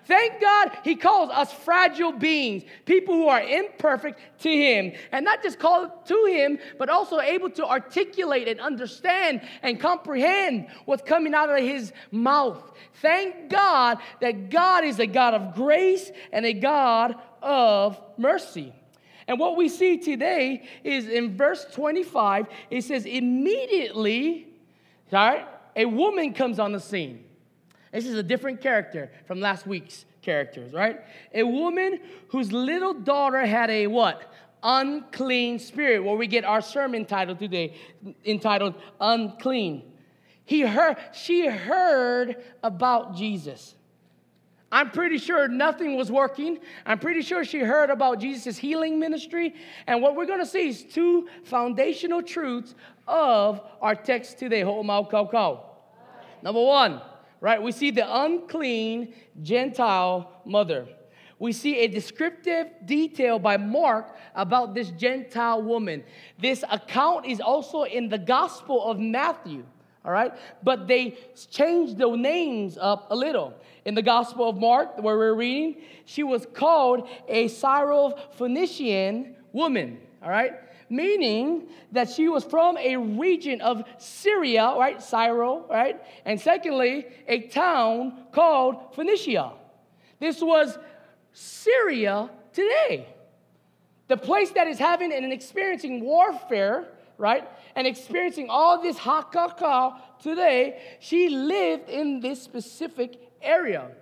Thank 0.07 0.41
God 0.41 0.73
he 0.83 0.97
calls 0.97 1.31
us 1.31 1.53
fragile 1.53 2.11
beings, 2.11 2.65
people 2.87 3.15
who 3.15 3.29
are 3.29 3.41
imperfect 3.41 4.19
to 4.41 4.51
him. 4.51 4.93
And 5.13 5.25
not 5.25 5.43
just 5.43 5.59
called 5.59 5.91
to 6.07 6.25
him, 6.25 6.59
but 6.79 6.89
also 6.89 7.21
able 7.21 7.51
to 7.51 7.67
articulate 7.67 8.49
and 8.49 8.61
understand 8.61 9.43
and 9.63 9.79
comprehend 9.79 10.69
what's 10.87 11.03
coming 11.03 11.35
out 11.35 11.51
of 11.51 11.59
his 11.59 11.93
mouth. 12.11 12.73
Thank 12.95 13.51
God 13.51 13.99
that 14.21 14.51
God 14.51 14.85
is 14.85 14.99
a 14.99 15.07
God 15.07 15.35
of 15.35 15.55
grace 15.55 16.11
and 16.33 16.45
a 16.45 16.55
God 16.55 17.15
of 17.41 18.01
mercy. 18.17 18.73
And 19.29 19.39
what 19.39 19.57
we 19.57 19.69
see 19.69 19.99
today 19.99 20.65
is 20.85 21.09
in 21.09 21.37
verse 21.37 21.65
25, 21.73 22.47
it 22.71 22.83
says, 22.83 23.07
immediately, 23.07 24.49
right, 25.11 25.47
a 25.77 25.85
woman 25.85 26.33
comes 26.35 26.59
on 26.59 26.73
the 26.73 26.81
scene. 26.81 27.25
This 27.93 28.07
is 28.07 28.15
a 28.15 28.23
different 28.23 28.61
character 28.61 29.11
from 29.27 29.41
last 29.41 29.67
week's 29.67 30.05
characters, 30.23 30.73
right? 30.73 31.01
A 31.35 31.43
woman 31.43 32.01
whose 32.29 32.53
little 32.53 32.95
daughter 32.95 33.45
had 33.45 33.71
a 33.71 33.87
what? 33.87 34.33
Unclean 34.63 35.59
spirit, 35.59 36.05
where 36.05 36.17
we 36.17 36.27
get 36.27 36.45
our 36.45 36.61
sermon 36.61 37.05
title 37.05 37.35
today, 37.35 37.75
entitled 38.25 38.75
Unclean. 39.01 39.83
He 40.45 40.61
heard, 40.61 40.97
she 41.13 41.47
heard 41.47 42.43
about 42.63 43.17
Jesus. 43.17 43.75
I'm 44.73 44.91
pretty 44.91 45.19
sure 45.19 45.49
nothing 45.49 45.97
was 45.97 46.11
working. 46.11 46.59
I'm 46.87 46.99
pretty 46.99 47.21
sure 47.21 47.45
she 47.45 47.59
heard 47.59 47.91
about 47.91 48.19
Jesus' 48.21 48.57
healing 48.57 48.99
ministry. 48.99 49.55
And 49.87 50.01
what 50.01 50.17
we're 50.17 50.25
going 50.25 50.41
to 50.41 50.47
see 50.47 50.69
is 50.69 50.83
two 50.83 51.29
foundational 51.45 52.23
truths 52.23 52.75
of 53.07 53.61
our 53.83 53.95
text 53.95 54.39
today. 54.39 54.63
Ho 54.63 54.83
Maokao. 54.83 55.61
Number 56.43 56.63
one, 56.63 57.03
right? 57.41 57.63
We 57.63 57.71
see 57.71 57.91
the 57.91 58.23
unclean 58.23 59.15
Gentile 59.43 60.41
mother. 60.47 60.89
We 61.39 61.53
see 61.53 61.81
a 61.81 61.89
descriptive 61.89 62.69
detail 62.87 63.39
by 63.39 63.59
Mark 63.59 64.17
about 64.35 64.75
this 64.75 64.91
Gentile 64.91 65.61
woman. 65.61 66.03
This 66.39 66.65
account 66.71 67.27
is 67.27 67.41
also 67.41 67.83
in 67.83 68.09
the 68.09 68.17
Gospel 68.17 68.83
of 68.85 68.99
Matthew, 68.99 69.65
all 70.05 70.13
right? 70.13 70.33
But 70.63 70.89
they 70.89 71.17
changed 71.51 71.99
the 71.99 72.15
names 72.17 72.79
up 72.81 73.09
a 73.11 73.17
little. 73.17 73.55
In 73.85 73.95
the 73.95 74.03
Gospel 74.03 74.49
of 74.49 74.57
Mark, 74.59 74.99
where 75.03 75.17
we're 75.17 75.35
reading, 75.35 75.83
she 76.05 76.23
was 76.23 76.47
called 76.55 77.09
a 77.29 77.47
Syrophoenician 77.47 79.35
woman, 79.53 79.99
all 80.23 80.31
right? 80.31 80.53
meaning 80.93 81.69
that 81.91 82.11
she 82.11 82.29
was 82.29 82.45
from 82.45 82.77
a 82.77 82.97
region 82.99 83.63
of 83.63 83.83
Syria, 83.97 84.75
right? 84.77 85.03
Syro, 85.03 85.65
right? 85.71 85.99
And 86.27 86.39
secondly, 86.39 87.07
a 87.27 87.41
town 87.49 88.27
called 88.31 88.95
Phoenicia. 88.95 89.53
This 90.21 90.43
was 90.43 90.79
Syria 91.33 92.29
today. 92.53 93.09
The 94.09 94.19
place 94.19 94.51
that 94.51 94.67
is 94.67 94.79
having 94.79 95.15
and 95.15 95.33
experiencing 95.33 96.03
warfare, 96.03 96.89
right? 97.23 97.49
And 97.77 97.87
experiencing 97.87 98.49
all 98.51 98.83
this 98.83 98.99
hakaka 98.99 99.97
today, 100.21 100.83
she 100.99 101.29
lived 101.29 101.89
in 101.89 102.19
this 102.19 102.43
specific 102.43 103.31
area. 103.41 103.93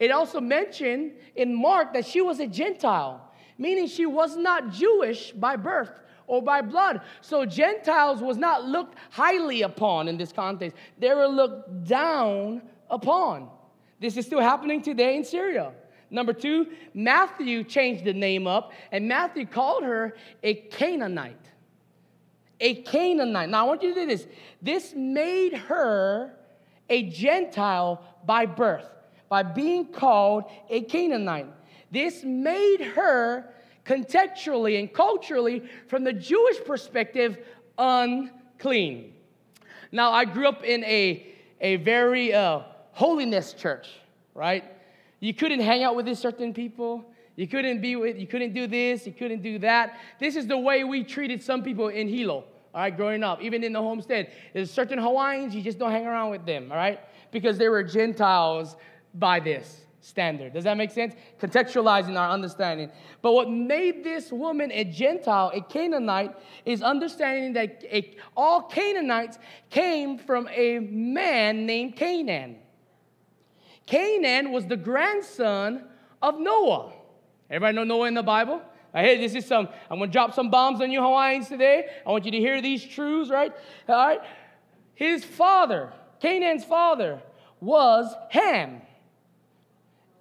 It 0.00 0.10
also 0.10 0.40
mentioned 0.40 1.12
in 1.36 1.54
Mark 1.54 1.92
that 1.92 2.06
she 2.06 2.22
was 2.22 2.40
a 2.40 2.46
Gentile, 2.46 3.30
meaning 3.58 3.86
she 3.86 4.06
was 4.06 4.36
not 4.36 4.72
Jewish 4.72 5.32
by 5.32 5.54
birth 5.54 5.92
or 6.26 6.42
by 6.42 6.62
blood. 6.62 7.02
So 7.20 7.44
Gentiles 7.44 8.22
was 8.22 8.38
not 8.38 8.64
looked 8.64 8.96
highly 9.10 9.62
upon 9.62 10.08
in 10.08 10.16
this 10.16 10.32
context. 10.32 10.74
They 10.98 11.14
were 11.14 11.28
looked 11.28 11.84
down 11.84 12.62
upon. 12.90 13.50
This 14.00 14.16
is 14.16 14.24
still 14.24 14.40
happening 14.40 14.80
today 14.80 15.14
in 15.16 15.24
Syria. 15.24 15.72
Number 16.10 16.32
two, 16.32 16.68
Matthew 16.94 17.64
changed 17.64 18.04
the 18.04 18.14
name 18.14 18.46
up, 18.46 18.72
and 18.90 19.06
Matthew 19.06 19.46
called 19.46 19.84
her 19.84 20.16
a 20.42 20.54
Canaanite. 20.54 21.51
A 22.62 22.76
Canaanite. 22.82 23.48
Now, 23.50 23.64
I 23.64 23.66
want 23.66 23.82
you 23.82 23.92
to 23.92 24.00
do 24.00 24.06
this. 24.06 24.26
This 24.62 24.94
made 24.94 25.52
her 25.52 26.32
a 26.88 27.02
Gentile 27.10 28.00
by 28.24 28.46
birth, 28.46 28.86
by 29.28 29.42
being 29.42 29.86
called 29.86 30.44
a 30.70 30.82
Canaanite. 30.82 31.48
This 31.90 32.22
made 32.22 32.80
her 32.94 33.52
contextually 33.84 34.78
and 34.78 34.92
culturally, 34.92 35.64
from 35.88 36.04
the 36.04 36.12
Jewish 36.12 36.62
perspective, 36.64 37.38
unclean. 37.76 39.12
Now, 39.90 40.12
I 40.12 40.24
grew 40.24 40.46
up 40.46 40.62
in 40.62 40.84
a, 40.84 41.26
a 41.60 41.76
very 41.76 42.32
uh, 42.32 42.60
holiness 42.92 43.52
church, 43.54 43.88
right? 44.34 44.64
You 45.18 45.34
couldn't 45.34 45.60
hang 45.60 45.82
out 45.82 45.96
with 45.96 46.06
these 46.06 46.20
certain 46.20 46.54
people. 46.54 47.04
You 47.34 47.48
couldn't 47.48 47.80
be 47.80 47.96
with, 47.96 48.18
you 48.18 48.26
couldn't 48.26 48.52
do 48.52 48.66
this, 48.66 49.06
you 49.06 49.12
couldn't 49.12 49.42
do 49.42 49.58
that. 49.58 49.98
This 50.20 50.36
is 50.36 50.46
the 50.46 50.58
way 50.58 50.84
we 50.84 51.02
treated 51.02 51.42
some 51.42 51.62
people 51.62 51.88
in 51.88 52.06
Hilo, 52.06 52.44
all 52.74 52.80
right, 52.80 52.96
growing 52.96 53.22
up, 53.22 53.42
even 53.42 53.62
in 53.62 53.72
the 53.72 53.80
homestead. 53.80 54.32
There's 54.54 54.70
certain 54.70 54.98
Hawaiians, 54.98 55.54
you 55.54 55.62
just 55.62 55.78
don't 55.78 55.90
hang 55.90 56.06
around 56.06 56.30
with 56.30 56.46
them, 56.46 56.70
all 56.70 56.78
right? 56.78 57.00
Because 57.30 57.58
they 57.58 57.68
were 57.68 57.82
Gentiles 57.82 58.76
by 59.14 59.40
this 59.40 59.82
standard. 60.00 60.52
Does 60.52 60.64
that 60.64 60.76
make 60.76 60.90
sense? 60.90 61.14
Contextualizing 61.40 62.18
our 62.18 62.30
understanding. 62.30 62.90
But 63.20 63.32
what 63.32 63.50
made 63.50 64.02
this 64.02 64.32
woman 64.32 64.72
a 64.72 64.84
Gentile, 64.84 65.50
a 65.54 65.60
Canaanite, 65.60 66.34
is 66.64 66.82
understanding 66.82 67.52
that 67.54 67.84
a, 67.84 68.14
all 68.36 68.62
Canaanites 68.62 69.38
came 69.70 70.18
from 70.18 70.48
a 70.48 70.80
man 70.80 71.66
named 71.66 71.96
Canaan. 71.96 72.56
Canaan 73.86 74.52
was 74.52 74.66
the 74.66 74.76
grandson 74.76 75.84
of 76.20 76.38
Noah. 76.38 76.92
Everybody 77.50 77.76
know 77.76 77.84
Noah 77.84 78.08
in 78.08 78.14
the 78.14 78.22
Bible? 78.22 78.62
Hey, 78.92 79.18
this 79.18 79.34
is 79.34 79.46
some, 79.46 79.68
I'm 79.90 79.98
gonna 79.98 80.10
drop 80.10 80.34
some 80.34 80.50
bombs 80.50 80.80
on 80.80 80.90
you 80.90 81.02
Hawaiians 81.02 81.48
today. 81.48 81.86
I 82.06 82.10
want 82.10 82.24
you 82.24 82.30
to 82.32 82.38
hear 82.38 82.60
these 82.60 82.84
truths, 82.84 83.30
right? 83.30 83.52
All 83.88 84.06
right. 84.06 84.20
His 84.94 85.24
father, 85.24 85.92
Canaan's 86.20 86.64
father, 86.64 87.22
was 87.60 88.14
Ham 88.30 88.82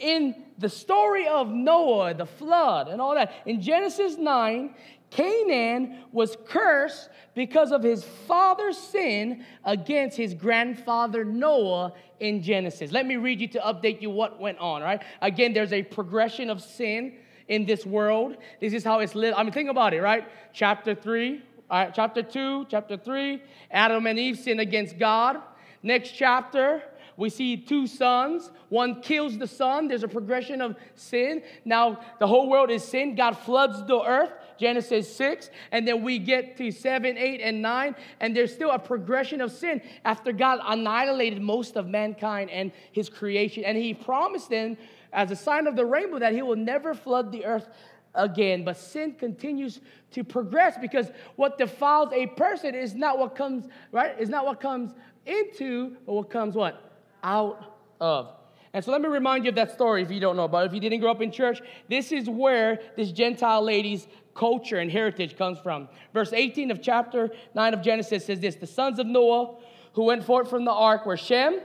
in 0.02 0.36
the 0.58 0.68
story 0.68 1.28
of 1.28 1.50
Noah, 1.50 2.14
the 2.14 2.26
flood, 2.26 2.88
and 2.88 3.00
all 3.00 3.14
that, 3.16 3.32
in 3.46 3.62
Genesis 3.62 4.18
9, 4.18 4.74
Canaan 5.12 6.00
was 6.12 6.38
cursed 6.48 7.10
because 7.36 7.72
of 7.72 7.84
his 7.84 8.04
father's 8.04 8.78
sin 8.78 9.46
against 9.64 10.18
his 10.18 10.34
grandfather 10.34 11.24
Noah 11.24 11.94
in 12.20 12.42
Genesis. 12.42 12.92
Let 12.92 13.06
me 13.06 13.18
read 13.18 13.40
you 13.40 13.48
to 13.50 13.60
update 13.60 14.02
you 14.02 14.10
what 14.10 14.40
went 14.40 14.58
on, 14.58 14.82
right? 14.82 15.04
Again, 15.22 15.54
there's 15.54 15.74
a 15.74 15.84
progression 15.84 16.50
of 16.50 16.62
sin 16.62 17.14
in 17.52 17.66
this 17.66 17.86
world. 17.86 18.38
This 18.62 18.74
is 18.74 18.84
how 18.84 19.00
it's 19.00 19.14
lived. 19.14 19.36
I 19.38 19.44
mean, 19.44 19.52
think 19.52 19.70
about 19.70 19.94
it, 19.94 20.02
right? 20.02 20.24
Chapter 20.54 20.96
3, 20.96 21.44
all 21.70 21.84
right, 21.84 21.94
chapter 21.94 22.24
2, 22.24 22.68
chapter 22.70 22.96
3, 22.96 23.44
Adam 23.70 24.08
and 24.08 24.18
Eve 24.18 24.38
sin 24.40 24.62
against 24.62 24.98
God. 24.98 25.38
Next 25.84 26.12
chapter, 26.12 26.82
we 27.18 27.30
see 27.30 27.58
two 27.58 27.88
sons. 27.88 28.52
One 28.70 29.02
kills 29.02 29.38
the 29.38 29.48
son. 29.48 29.90
There's 29.90 30.04
a 30.04 30.08
progression 30.08 30.62
of 30.62 30.78
sin. 30.96 31.44
Now, 31.66 32.00
the 32.20 32.28
whole 32.28 32.50
world 32.50 32.72
is 32.72 32.86
sin. 32.86 33.16
God 33.16 33.34
floods 33.34 33.86
the 33.86 34.02
earth. 34.02 34.32
Genesis 34.58 35.14
6. 35.16 35.50
And 35.72 35.86
then 35.86 36.04
we 36.04 36.20
get 36.20 36.56
to 36.58 36.72
7, 36.72 37.18
8, 37.18 37.42
and 37.42 37.62
9. 37.62 37.96
And 38.22 38.36
there's 38.36 38.54
still 38.54 38.72
a 38.72 38.80
progression 38.80 39.42
of 39.42 39.52
sin 39.52 39.82
after 40.06 40.32
God 40.32 40.60
annihilated 40.64 41.42
most 41.42 41.76
of 41.76 41.88
mankind 41.88 42.50
and 42.50 42.72
his 42.94 43.10
creation. 43.10 43.66
And 43.66 43.78
he 43.78 43.94
promised 43.94 44.50
them, 44.50 44.78
as 45.14 45.32
a 45.32 45.36
sign 45.36 45.68
of 45.68 45.76
the 45.76 45.86
rainbow, 45.86 46.20
that 46.20 46.34
he 46.34 46.42
will 46.42 46.56
never 46.56 46.94
flood 46.94 47.32
the 47.32 47.46
earth 47.46 47.70
again. 48.16 48.64
But 48.64 48.78
sin 48.78 49.14
continues 49.14 49.82
to 50.12 50.24
progress 50.24 50.78
because 50.80 51.12
what 51.36 51.58
defiles 51.58 52.12
a 52.14 52.28
person 52.28 52.76
is 52.76 52.94
not 52.94 53.20
what 53.20 53.36
comes, 53.36 53.68
right? 53.92 54.18
Is 54.20 54.30
not 54.30 54.46
what 54.46 54.60
comes 54.60 54.94
into, 55.26 55.98
but 56.06 56.14
what 56.14 56.30
comes 56.30 56.56
what? 56.56 56.92
out 57.24 57.78
of. 58.00 58.34
And 58.74 58.84
so 58.84 58.92
let 58.92 59.02
me 59.02 59.10
remind 59.10 59.44
you 59.44 59.50
of 59.50 59.56
that 59.56 59.72
story 59.72 60.02
if 60.02 60.12
you 60.12 60.20
don't 60.20 60.38
know 60.38 60.46
about 60.46 60.64
it. 60.64 60.68
If 60.68 60.74
you 60.74 60.80
didn't 60.80 61.02
grow 61.02 61.12
up 61.12 61.22
in 61.22 61.32
church, 61.32 61.62
this 61.90 62.12
is 62.12 62.30
where 62.30 62.80
this 62.96 63.12
Gentile 63.12 63.62
lady's 63.62 64.08
culture 64.34 64.78
and 64.78 64.90
heritage 64.90 65.38
comes 65.38 65.60
from. 65.60 65.90
Verse 66.14 66.32
18 66.32 66.72
of 66.72 66.82
chapter 66.82 67.32
9 67.54 67.74
of 67.74 67.82
Genesis 67.82 68.26
says 68.26 68.40
this 68.40 68.56
The 68.56 68.68
sons 68.68 68.98
of 69.00 69.08
Noah 69.08 69.58
who 69.94 70.06
went 70.06 70.24
forth 70.24 70.50
from 70.50 70.64
the 70.64 70.72
ark 70.72 71.06
were 71.06 71.18
Shem, 71.18 71.60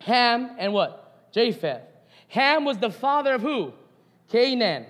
Ham, 0.00 0.50
and 0.58 0.74
what? 0.74 1.32
Japheth. 1.32 1.82
Ham 2.28 2.64
was 2.64 2.78
the 2.78 2.90
father 2.90 3.34
of 3.34 3.42
who? 3.42 3.72
Canaan. 4.28 4.86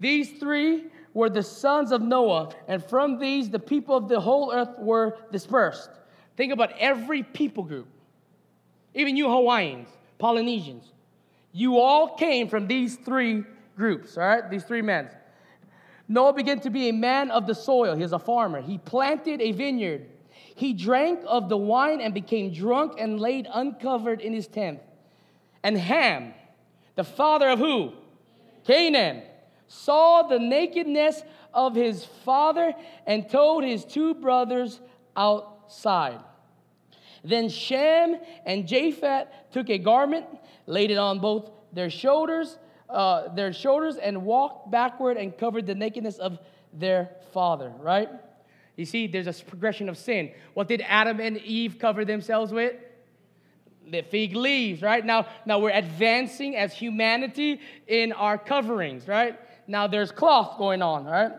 These 0.00 0.38
three 0.38 0.86
were 1.14 1.28
the 1.28 1.42
sons 1.42 1.92
of 1.92 2.02
Noah, 2.02 2.54
and 2.66 2.82
from 2.82 3.18
these 3.18 3.50
the 3.50 3.58
people 3.58 3.96
of 3.96 4.08
the 4.08 4.20
whole 4.20 4.52
earth 4.52 4.78
were 4.78 5.18
dispersed. 5.30 5.90
Think 6.36 6.52
about 6.52 6.72
every 6.78 7.22
people 7.22 7.64
group, 7.64 7.88
even 8.94 9.16
you 9.16 9.30
Hawaiians, 9.30 9.88
Polynesians. 10.18 10.92
You 11.52 11.78
all 11.78 12.16
came 12.16 12.48
from 12.48 12.66
these 12.66 12.96
three 12.96 13.44
groups, 13.76 14.16
all 14.16 14.24
right? 14.24 14.50
These 14.50 14.64
three 14.64 14.82
men. 14.82 15.10
Noah 16.08 16.32
began 16.32 16.60
to 16.60 16.70
be 16.70 16.88
a 16.88 16.92
man 16.92 17.30
of 17.30 17.46
the 17.46 17.54
soil. 17.54 17.94
He 17.94 18.02
was 18.02 18.12
a 18.12 18.18
farmer. 18.18 18.60
He 18.60 18.78
planted 18.78 19.40
a 19.40 19.52
vineyard. 19.52 20.06
He 20.30 20.72
drank 20.72 21.20
of 21.26 21.48
the 21.48 21.56
wine 21.56 22.00
and 22.00 22.12
became 22.12 22.52
drunk 22.52 22.94
and 22.98 23.20
laid 23.20 23.46
uncovered 23.52 24.20
in 24.20 24.32
his 24.32 24.46
tent. 24.46 24.80
And 25.62 25.76
Ham, 25.78 26.34
the 26.96 27.04
father 27.04 27.48
of 27.48 27.58
who? 27.58 27.92
Canaan, 28.66 29.22
saw 29.68 30.22
the 30.22 30.38
nakedness 30.38 31.22
of 31.54 31.74
his 31.74 32.04
father 32.24 32.74
and 33.06 33.28
told 33.28 33.64
his 33.64 33.84
two 33.84 34.14
brothers 34.14 34.80
outside. 35.16 36.20
Then 37.24 37.48
Shem 37.48 38.16
and 38.44 38.66
Japheth 38.66 39.28
took 39.52 39.70
a 39.70 39.78
garment, 39.78 40.26
laid 40.66 40.90
it 40.90 40.98
on 40.98 41.20
both 41.20 41.50
their 41.72 41.90
shoulders, 41.90 42.58
uh, 42.90 43.28
their 43.34 43.52
shoulders, 43.52 43.96
and 43.96 44.24
walked 44.24 44.70
backward 44.70 45.16
and 45.16 45.36
covered 45.36 45.66
the 45.66 45.74
nakedness 45.74 46.18
of 46.18 46.38
their 46.72 47.10
father. 47.32 47.72
Right? 47.78 48.08
You 48.76 48.84
see, 48.84 49.06
there's 49.06 49.26
a 49.26 49.44
progression 49.44 49.88
of 49.88 49.96
sin. 49.96 50.32
What 50.54 50.68
did 50.68 50.82
Adam 50.86 51.20
and 51.20 51.38
Eve 51.38 51.78
cover 51.78 52.04
themselves 52.04 52.52
with? 52.52 52.74
The 53.90 54.02
fig 54.02 54.34
leaves, 54.34 54.80
right? 54.82 55.04
Now, 55.04 55.26
now 55.44 55.58
we're 55.58 55.70
advancing 55.70 56.56
as 56.56 56.72
humanity 56.72 57.60
in 57.86 58.12
our 58.12 58.38
coverings, 58.38 59.08
right? 59.08 59.38
Now 59.66 59.86
there's 59.86 60.12
cloth 60.12 60.58
going 60.58 60.82
on, 60.82 61.04
right? 61.04 61.32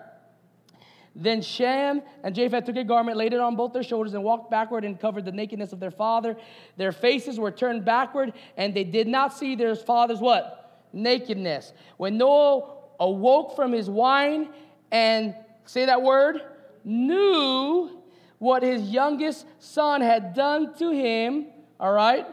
Then 1.15 1.41
Shem 1.41 2.01
and 2.23 2.33
Japheth 2.33 2.65
took 2.65 2.75
a 2.75 2.83
garment, 2.83 3.17
laid 3.17 3.33
it 3.33 3.39
on 3.39 3.55
both 3.55 3.71
their 3.71 3.83
shoulders, 3.83 4.13
and 4.13 4.23
walked 4.23 4.49
backward 4.49 4.83
and 4.83 4.99
covered 4.99 5.25
the 5.25 5.31
nakedness 5.31 5.71
of 5.71 5.79
their 5.79 5.91
father. 5.91 6.35
Their 6.75 6.91
faces 6.91 7.39
were 7.39 7.51
turned 7.51 7.85
backward, 7.85 8.33
and 8.57 8.73
they 8.73 8.83
did 8.83 9.07
not 9.07 9.33
see 9.33 9.55
their 9.55 9.75
father's 9.75 10.19
what? 10.19 10.87
Nakedness. 10.91 11.73
When 11.97 12.17
Noah 12.17 12.77
awoke 12.99 13.55
from 13.55 13.71
his 13.71 13.89
wine 13.89 14.49
and 14.91 15.35
say 15.65 15.85
that 15.85 16.01
word, 16.01 16.41
knew 16.83 18.01
what 18.39 18.63
his 18.63 18.89
youngest 18.89 19.45
son 19.59 20.01
had 20.01 20.33
done 20.33 20.73
to 20.75 20.91
him, 20.91 21.47
all 21.83 21.91
right? 21.91 22.25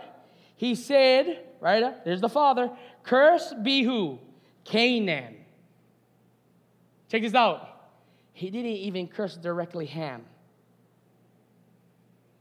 He 0.55 0.77
said, 0.77 1.45
right, 1.61 1.83
uh, 1.83 1.93
there's 2.05 2.21
the 2.21 2.29
father, 2.29 2.71
cursed 3.03 3.65
be 3.65 3.83
who? 3.83 4.21
Canaan. 4.65 5.39
Check 7.11 7.23
this 7.23 7.35
out. 7.35 7.67
He 8.33 8.49
didn't 8.49 8.71
even 8.71 9.09
curse 9.09 9.37
directly 9.37 9.87
Ham. 9.87 10.25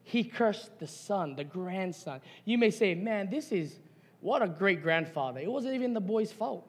He 0.04 0.24
cursed 0.24 0.78
the 0.78 0.86
son, 0.86 1.36
the 1.36 1.44
grandson. 1.44 2.22
You 2.46 2.60
may 2.60 2.70
say, 2.70 2.94
man, 2.94 3.32
this 3.32 3.52
is 3.52 3.80
what 4.20 4.44
a 4.44 4.48
great 4.48 4.84
grandfather. 4.84 5.40
It 5.40 5.52
wasn't 5.52 5.74
even 5.74 5.96
the 5.96 6.00
boy's 6.00 6.32
fault, 6.32 6.68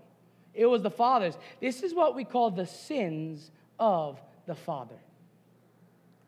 it 0.54 0.64
was 0.64 0.80
the 0.80 0.90
father's. 0.90 1.36
This 1.60 1.82
is 1.82 1.92
what 1.92 2.16
we 2.16 2.24
call 2.24 2.50
the 2.50 2.66
sins 2.66 3.50
of 3.78 4.18
the 4.46 4.54
father. 4.54 4.96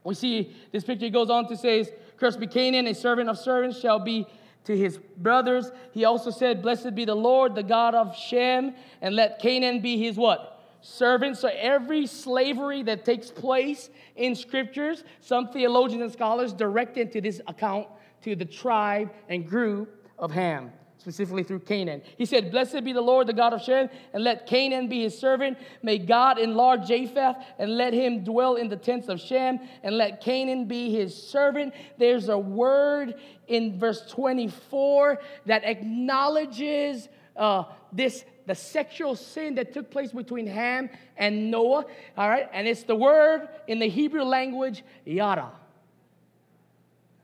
We 0.04 0.14
see 0.14 0.54
this 0.72 0.84
picture 0.84 1.08
goes 1.08 1.30
on 1.30 1.48
to 1.48 1.56
say, 1.56 1.86
Cursed 2.16 2.40
be 2.40 2.46
Canaan, 2.46 2.86
a 2.86 2.94
servant 2.94 3.28
of 3.28 3.38
servants 3.38 3.78
shall 3.80 3.98
be 3.98 4.26
to 4.64 4.76
his 4.76 4.98
brothers. 5.16 5.70
He 5.92 6.04
also 6.04 6.30
said, 6.30 6.62
Blessed 6.62 6.94
be 6.94 7.04
the 7.04 7.14
Lord, 7.14 7.54
the 7.54 7.62
God 7.62 7.94
of 7.94 8.16
Shem, 8.16 8.74
and 9.00 9.16
let 9.16 9.38
Canaan 9.38 9.80
be 9.80 9.98
his 9.98 10.16
what? 10.16 10.60
Servant. 10.80 11.36
So 11.36 11.48
every 11.48 12.06
slavery 12.06 12.82
that 12.84 13.04
takes 13.04 13.30
place 13.30 13.90
in 14.16 14.34
scriptures, 14.34 15.04
some 15.20 15.48
theologians 15.48 16.02
and 16.02 16.12
scholars 16.12 16.52
direct 16.52 16.96
into 16.96 17.20
this 17.20 17.40
account 17.46 17.86
to 18.22 18.36
the 18.36 18.44
tribe 18.44 19.10
and 19.28 19.48
group 19.48 20.08
of 20.18 20.30
Ham 20.32 20.72
specifically 21.02 21.42
through 21.42 21.58
Canaan. 21.58 22.00
He 22.16 22.24
said, 22.24 22.52
Blessed 22.52 22.84
be 22.84 22.92
the 22.92 23.00
Lord, 23.00 23.26
the 23.26 23.32
God 23.32 23.52
of 23.52 23.60
Shem, 23.60 23.90
and 24.14 24.22
let 24.22 24.46
Canaan 24.46 24.86
be 24.86 25.02
his 25.02 25.18
servant. 25.18 25.58
May 25.82 25.98
God 25.98 26.38
enlarge 26.38 26.86
Japheth, 26.86 27.36
and 27.58 27.76
let 27.76 27.92
him 27.92 28.22
dwell 28.22 28.54
in 28.54 28.68
the 28.68 28.76
tents 28.76 29.08
of 29.08 29.20
Shem, 29.20 29.58
and 29.82 29.98
let 29.98 30.20
Canaan 30.20 30.66
be 30.66 30.92
his 30.92 31.20
servant. 31.20 31.74
There's 31.98 32.28
a 32.28 32.38
word 32.38 33.16
in 33.48 33.80
verse 33.80 34.06
24 34.10 35.18
that 35.46 35.64
acknowledges 35.64 37.08
uh, 37.36 37.64
this 37.92 38.24
the 38.46 38.54
sexual 38.54 39.16
sin 39.16 39.54
that 39.56 39.72
took 39.72 39.90
place 39.90 40.12
between 40.12 40.46
Ham 40.46 40.88
and 41.16 41.50
Noah. 41.50 41.84
All 42.16 42.28
right, 42.28 42.48
and 42.52 42.68
it's 42.68 42.84
the 42.84 42.96
word 42.96 43.48
in 43.66 43.78
the 43.80 43.88
Hebrew 43.88 44.22
language, 44.22 44.84
yada. 45.04 45.50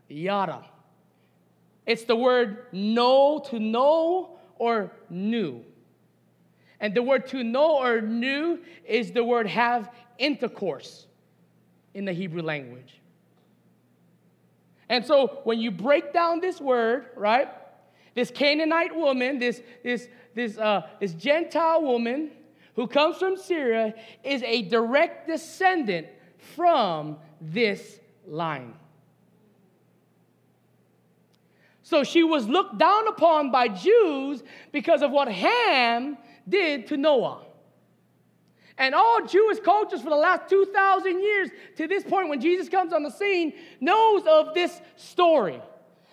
Yada. 0.09 0.65
It's 1.89 2.05
the 2.05 2.15
word 2.15 2.67
know, 2.71 3.43
to 3.49 3.59
know, 3.59 4.37
or 4.59 4.93
knew. 5.09 5.65
And 6.81 6.95
the 6.95 7.03
word 7.03 7.27
to 7.29 7.43
know 7.43 7.79
or 7.79 8.03
knew 8.03 8.61
is 8.87 9.11
the 9.13 9.25
word 9.25 9.47
have 9.47 9.91
intercourse 10.19 11.07
in 11.95 12.05
the 12.05 12.13
Hebrew 12.13 12.43
language. 12.43 13.01
And 14.91 15.03
so 15.03 15.41
when 15.45 15.61
you 15.61 15.71
break 15.71 16.13
down 16.13 16.41
this 16.41 16.61
word, 16.61 17.07
right, 17.17 17.49
this 18.15 18.31
Canaanite 18.31 18.95
woman, 18.95 19.39
this, 19.39 19.63
this, 19.83 20.09
this, 20.35 20.59
uh, 20.59 20.83
this 21.01 21.15
Gentile 21.15 21.83
woman 21.83 22.33
who 22.77 22.87
comes 22.87 23.17
from 23.17 23.39
Syria, 23.39 23.95
is 24.23 24.43
a 24.43 24.61
direct 24.63 25.27
descendant 25.27 26.07
from 26.55 27.17
this 27.41 27.99
line. 28.27 28.75
So 31.89 32.05
she 32.05 32.23
was 32.23 32.47
looked 32.47 32.77
down 32.77 33.09
upon 33.09 33.51
by 33.51 33.69
Jews 33.69 34.43
because 34.73 35.01
of 35.01 35.11
what 35.11 35.27
Ham 35.27 36.19
did 36.47 36.87
to 36.89 36.99
Noah. 36.99 37.47
And 38.77 38.95
all 38.95 39.25
Jewish 39.25 39.59
cultures 39.61 40.03
for 40.03 40.11
the 40.11 40.17
last 40.17 40.51
2,000 40.51 41.19
years 41.19 41.49
to 41.79 41.89
this 41.89 42.05
point, 42.05 42.29
when 42.29 42.43
Jesus 42.43 42.69
comes 42.69 42.93
on 42.93 43.05
the 43.05 43.11
scene, 43.11 43.55
knows 43.81 44.23
of 44.29 44.53
this 44.53 44.83
story, 44.97 45.63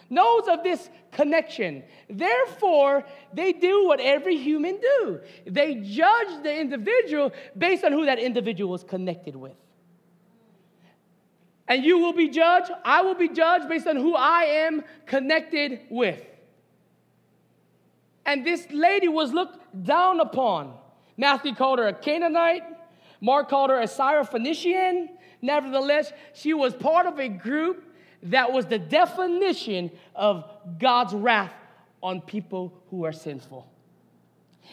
knows 0.09 0.47
of 0.47 0.63
this 0.63 0.89
connection. 1.11 1.83
Therefore, 2.09 3.03
they 3.33 3.51
do 3.51 3.85
what 3.85 3.99
every 3.99 4.37
human 4.37 4.79
do. 4.79 5.19
They 5.45 5.75
judge 5.75 6.41
the 6.41 6.57
individual 6.57 7.33
based 7.57 7.83
on 7.83 7.91
who 7.91 8.05
that 8.05 8.17
individual 8.17 8.71
was 8.71 8.85
connected 8.85 9.35
with. 9.35 9.57
And 11.67 11.83
you 11.83 11.97
will 11.97 12.13
be 12.13 12.29
judged. 12.29 12.71
I 12.83 13.01
will 13.01 13.15
be 13.15 13.29
judged 13.29 13.67
based 13.67 13.87
on 13.87 13.95
who 13.95 14.15
I 14.15 14.43
am 14.43 14.83
connected 15.05 15.81
with. 15.89 16.21
And 18.25 18.45
this 18.45 18.67
lady 18.71 19.07
was 19.07 19.33
looked 19.33 19.83
down 19.83 20.19
upon. 20.19 20.73
Matthew 21.17 21.55
called 21.55 21.79
her 21.79 21.87
a 21.87 21.93
Canaanite. 21.93 22.63
Mark 23.21 23.49
called 23.49 23.69
her 23.69 23.79
a 23.79 23.85
Syrophoenician. 23.85 25.09
Nevertheless, 25.41 26.11
she 26.33 26.53
was 26.53 26.73
part 26.73 27.05
of 27.05 27.19
a 27.19 27.29
group 27.29 27.83
that 28.23 28.51
was 28.51 28.65
the 28.65 28.79
definition 28.79 29.91
of 30.15 30.43
God's 30.79 31.13
wrath 31.13 31.53
on 32.01 32.21
people 32.21 32.73
who 32.89 33.05
are 33.05 33.11
sinful. 33.11 33.67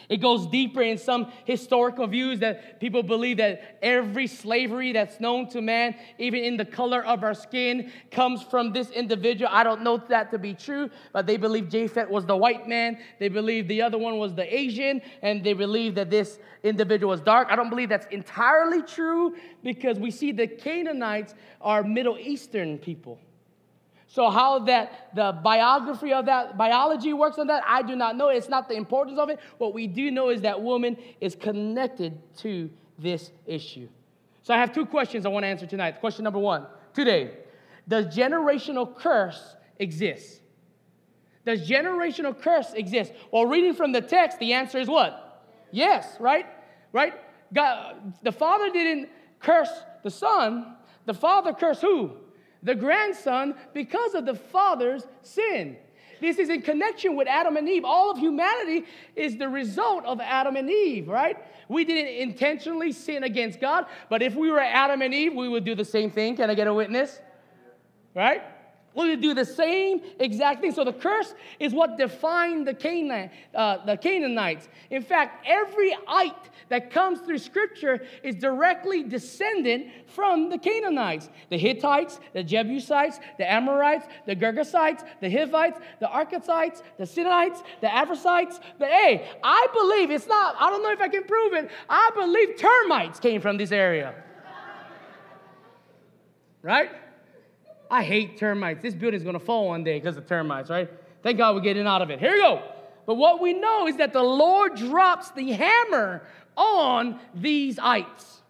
It 0.09 0.17
goes 0.17 0.47
deeper 0.47 0.81
in 0.81 0.97
some 0.97 1.31
historical 1.45 2.07
views 2.07 2.39
that 2.39 2.79
people 2.79 3.03
believe 3.03 3.37
that 3.37 3.77
every 3.81 4.27
slavery 4.27 4.91
that's 4.91 5.19
known 5.19 5.47
to 5.49 5.61
man, 5.61 5.95
even 6.17 6.43
in 6.43 6.57
the 6.57 6.65
color 6.65 7.03
of 7.05 7.23
our 7.23 7.33
skin, 7.33 7.91
comes 8.11 8.43
from 8.43 8.73
this 8.73 8.89
individual. 8.91 9.49
I 9.51 9.63
don't 9.63 9.81
know 9.81 9.97
that 9.97 10.31
to 10.31 10.37
be 10.37 10.53
true, 10.53 10.89
but 11.11 11.25
they 11.27 11.37
believe 11.37 11.69
Japheth 11.69 12.09
was 12.09 12.25
the 12.25 12.37
white 12.37 12.67
man. 12.67 12.97
They 13.19 13.29
believe 13.29 13.67
the 13.67 13.81
other 13.81 13.97
one 13.97 14.17
was 14.17 14.33
the 14.33 14.53
Asian, 14.53 15.01
and 15.21 15.43
they 15.43 15.53
believe 15.53 15.95
that 15.95 16.09
this 16.09 16.39
individual 16.63 17.11
was 17.11 17.21
dark. 17.21 17.47
I 17.51 17.55
don't 17.55 17.69
believe 17.69 17.89
that's 17.89 18.07
entirely 18.11 18.81
true 18.81 19.35
because 19.63 19.99
we 19.99 20.11
see 20.11 20.31
the 20.31 20.47
Canaanites 20.47 21.35
are 21.61 21.83
Middle 21.83 22.17
Eastern 22.17 22.77
people. 22.77 23.19
So, 24.13 24.29
how 24.29 24.59
that 24.65 25.09
the 25.15 25.31
biography 25.43 26.13
of 26.13 26.27
that 26.27 26.55
biology 26.55 27.13
works 27.13 27.39
on 27.39 27.47
that, 27.47 27.63
I 27.65 27.81
do 27.81 27.95
not 27.95 28.15
know. 28.15 28.27
It's 28.29 28.47
not 28.47 28.69
the 28.69 28.75
importance 28.75 29.17
of 29.17 29.31
it. 29.31 29.39
What 29.57 29.73
we 29.73 29.87
do 29.87 30.11
know 30.11 30.29
is 30.29 30.41
that 30.41 30.61
woman 30.61 30.97
is 31.19 31.35
connected 31.35 32.21
to 32.37 32.69
this 32.99 33.31
issue. 33.47 33.89
So, 34.43 34.53
I 34.53 34.59
have 34.59 34.71
two 34.71 34.85
questions 34.85 35.25
I 35.25 35.29
want 35.29 35.45
to 35.45 35.47
answer 35.47 35.65
tonight. 35.65 35.99
Question 35.99 36.25
number 36.25 36.37
one 36.37 36.67
today 36.93 37.31
Does 37.87 38.15
generational 38.15 38.95
curse 38.95 39.55
exist? 39.79 40.43
Does 41.43 41.67
generational 41.67 42.39
curse 42.39 42.71
exist? 42.73 43.13
Well, 43.31 43.47
reading 43.47 43.73
from 43.73 43.93
the 43.93 44.01
text, 44.01 44.37
the 44.37 44.53
answer 44.53 44.77
is 44.77 44.87
what? 44.87 45.43
Yes, 45.71 46.17
right? 46.19 46.45
Right? 46.91 47.15
God, 47.51 48.13
the 48.21 48.31
father 48.31 48.69
didn't 48.69 49.09
curse 49.39 49.71
the 50.03 50.11
son, 50.11 50.75
the 51.07 51.15
father 51.15 51.51
cursed 51.51 51.81
who? 51.81 52.11
The 52.63 52.75
grandson 52.75 53.55
because 53.73 54.15
of 54.15 54.25
the 54.25 54.35
father's 54.35 55.05
sin. 55.21 55.77
This 56.21 56.39
is 56.39 56.49
in 56.49 56.61
connection 56.61 57.17
with 57.17 57.27
Adam 57.27 57.57
and 57.57 57.67
Eve. 57.67 57.83
All 57.83 58.09
of 58.09 58.17
humanity 58.17 58.85
is 59.15 59.37
the 59.37 59.49
result 59.49 60.05
of 60.05 60.21
Adam 60.21 60.55
and 60.55 60.69
Eve, 60.69 61.09
right? 61.09 61.37
We 61.67 61.83
didn't 61.83 62.15
intentionally 62.15 62.93
sin 62.93 63.23
against 63.23 63.59
God, 63.59 63.87
but 64.09 64.21
if 64.21 64.33
we 64.33 64.49
were 64.49 64.59
Adam 64.59 65.01
and 65.01 65.13
Eve, 65.13 65.33
we 65.33 65.49
would 65.49 65.65
do 65.65 65.75
the 65.75 65.83
same 65.83 66.11
thing. 66.11 66.37
Can 66.37 66.49
I 66.49 66.55
get 66.55 66.67
a 66.67 66.73
witness? 66.73 67.19
Right? 68.15 68.41
We 68.95 69.09
would 69.09 69.21
do 69.21 69.33
the 69.33 69.45
same 69.45 70.01
exact 70.19 70.61
thing. 70.61 70.71
So 70.71 70.83
the 70.83 70.93
curse 70.93 71.33
is 71.59 71.73
what 71.73 71.97
defined 71.97 72.67
the, 72.67 72.73
Canaan, 72.73 73.31
uh, 73.55 73.83
the 73.85 73.97
Canaanites. 73.97 74.67
In 74.91 75.01
fact, 75.01 75.45
every 75.47 75.95
ite 76.07 76.49
that 76.69 76.91
comes 76.91 77.19
through 77.21 77.39
Scripture 77.39 78.05
is 78.21 78.35
directly 78.35 79.03
descendant 79.03 79.87
from 80.07 80.49
the 80.49 80.57
Canaanites. 80.57 81.29
The 81.49 81.57
Hittites, 81.57 82.19
the 82.33 82.43
Jebusites, 82.43 83.19
the 83.37 83.51
Amorites, 83.51 84.05
the 84.27 84.35
Girgashites, 84.35 85.03
the 85.21 85.29
Hivites, 85.29 85.79
the 85.99 86.07
Arkacites, 86.07 86.83
the 86.97 87.05
Sinites, 87.05 87.63
the 87.81 87.87
Aphasites. 87.87 88.59
But 88.77 88.89
hey, 88.89 89.27
I 89.43 89.67
believe 89.73 90.11
it's 90.11 90.27
not, 90.27 90.55
I 90.59 90.69
don't 90.69 90.83
know 90.83 90.91
if 90.91 91.01
I 91.01 91.07
can 91.07 91.23
prove 91.23 91.53
it, 91.53 91.71
I 91.89 92.11
believe 92.13 92.57
termites 92.57 93.19
came 93.19 93.41
from 93.41 93.57
this 93.57 93.71
area. 93.71 94.13
Right? 96.61 96.91
I 97.93 98.01
hate 98.01 98.37
termites. 98.37 98.81
This 98.81 98.95
building's 98.95 99.23
gonna 99.23 99.39
fall 99.39 99.67
one 99.67 99.83
day 99.83 99.99
because 99.99 100.17
of 100.17 100.25
termites, 100.25 100.71
right? 100.71 100.89
Thank 101.21 101.37
God 101.37 101.53
we're 101.53 101.61
getting 101.61 101.85
out 101.85 102.01
of 102.01 102.09
it. 102.09 102.19
Here 102.19 102.31
we 102.31 102.39
go. 102.39 102.63
But 103.05 103.15
what 103.15 103.39
we 103.39 103.53
know 103.53 103.87
is 103.87 103.97
that 103.97 104.13
the 104.13 104.23
Lord 104.23 104.73
drops 104.73 105.29
the 105.29 105.51
hammer 105.51 106.23
on 106.57 107.19
these 107.35 107.77
ites. 107.77 108.41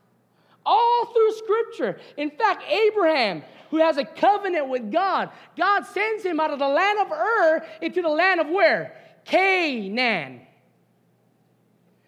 All 0.65 1.08
through 1.08 1.34
Scripture. 1.34 1.99
In 2.15 2.32
fact, 2.32 2.63
Abraham, 2.71 3.43
who 3.69 3.79
has 3.79 3.97
a 3.97 4.06
covenant 4.06 4.69
with 4.69 4.89
God, 4.93 5.29
God 5.58 5.86
sends 5.88 6.23
him 6.23 6.39
out 6.39 6.51
of 6.51 6.60
the 6.60 6.67
land 6.69 6.99
of 6.99 7.12
Ur 7.12 7.65
into 7.82 8.01
the 8.01 8.08
land 8.08 8.39
of 8.39 8.47
where? 8.47 8.95
Canaan. 9.25 10.39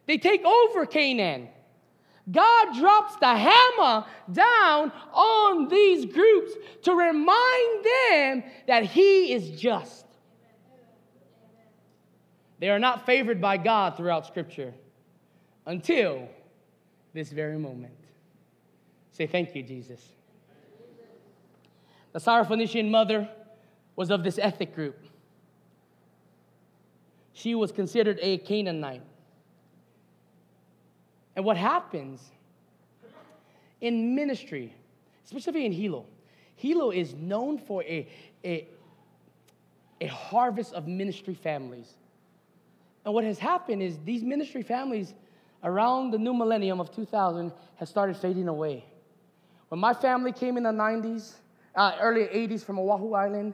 They 0.05 0.17
take 0.17 0.45
over 0.45 0.85
Canaan. 0.85 1.49
God 2.31 2.75
drops 2.75 3.15
the 3.17 3.35
hammer 3.35 4.05
down 4.31 4.91
on 5.13 5.67
these 5.67 6.05
groups 6.05 6.53
to 6.83 6.93
remind 6.93 7.85
them 7.85 8.43
that 8.67 8.85
He 8.85 9.33
is 9.33 9.59
just. 9.59 10.05
They 12.59 12.69
are 12.69 12.79
not 12.79 13.05
favored 13.05 13.39
by 13.39 13.57
God 13.57 13.97
throughout 13.97 14.25
Scripture 14.25 14.73
until 15.65 16.27
this 17.13 17.29
very 17.29 17.59
moment. 17.59 17.93
Say, 19.11 19.27
Thank 19.27 19.55
you, 19.55 19.61
Jesus. 19.61 20.01
The 22.11 22.19
Syrophoenician 22.19 22.89
mother 22.89 23.29
was 23.95 24.09
of 24.09 24.23
this 24.23 24.39
ethnic 24.39 24.73
group. 24.73 24.97
She 27.33 27.53
was 27.55 27.71
considered 27.71 28.17
a 28.21 28.37
Canaanite. 28.37 29.01
And 31.35 31.43
what 31.43 31.57
happens 31.57 32.31
in 33.81 34.15
ministry, 34.15 34.73
especially 35.25 35.65
in 35.65 35.71
Hilo, 35.71 36.05
Hilo 36.55 36.91
is 36.91 37.13
known 37.13 37.57
for 37.57 37.83
a, 37.83 38.07
a, 38.43 38.67
a 39.99 40.07
harvest 40.07 40.73
of 40.73 40.87
ministry 40.87 41.33
families. 41.33 41.93
And 43.03 43.13
what 43.13 43.23
has 43.23 43.37
happened 43.37 43.81
is 43.81 43.97
these 44.05 44.23
ministry 44.23 44.63
families 44.63 45.13
around 45.63 46.11
the 46.11 46.17
new 46.17 46.33
millennium 46.33 46.79
of 46.79 46.93
2000 46.93 47.51
has 47.75 47.89
started 47.89 48.15
fading 48.15 48.47
away. 48.47 48.85
When 49.69 49.79
my 49.79 49.93
family 49.93 50.31
came 50.31 50.57
in 50.57 50.63
the 50.63 50.71
90s, 50.71 51.33
uh, 51.75 51.97
early 51.99 52.25
80s 52.25 52.63
from 52.63 52.79
Oahu 52.79 53.13
Island, 53.13 53.53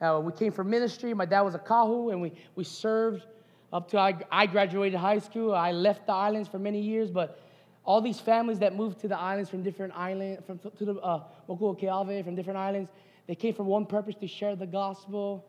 uh, 0.00 0.20
we 0.22 0.32
came 0.32 0.52
for 0.52 0.62
ministry. 0.62 1.14
My 1.14 1.24
dad 1.24 1.40
was 1.40 1.54
a 1.54 1.58
kahu, 1.58 2.12
and 2.12 2.20
we, 2.20 2.32
we 2.54 2.64
served 2.64 3.26
up 3.72 3.90
to 3.90 3.98
I, 3.98 4.14
I 4.30 4.46
graduated 4.46 4.98
high 4.98 5.18
school. 5.18 5.54
I 5.54 5.72
left 5.72 6.06
the 6.06 6.12
islands 6.12 6.48
for 6.48 6.58
many 6.58 6.80
years, 6.80 7.10
but 7.10 7.40
all 7.84 8.00
these 8.00 8.20
families 8.20 8.58
that 8.60 8.74
moved 8.74 9.00
to 9.00 9.08
the 9.08 9.18
islands 9.18 9.48
from 9.48 9.62
different 9.62 9.92
islands, 9.96 10.42
from 10.46 10.58
to 10.58 10.84
the 10.84 10.94
uh, 10.94 11.22
Mokuokeawe, 11.48 12.24
from 12.24 12.34
different 12.34 12.58
islands, 12.58 12.90
they 13.26 13.34
came 13.34 13.54
for 13.54 13.62
one 13.62 13.86
purpose 13.86 14.14
to 14.16 14.26
share 14.26 14.56
the 14.56 14.66
gospel. 14.66 15.44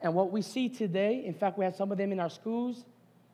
And 0.00 0.14
what 0.14 0.32
we 0.32 0.42
see 0.42 0.68
today, 0.68 1.24
in 1.24 1.34
fact, 1.34 1.58
we 1.58 1.64
have 1.64 1.76
some 1.76 1.92
of 1.92 1.98
them 1.98 2.12
in 2.12 2.20
our 2.20 2.30
schools, 2.30 2.84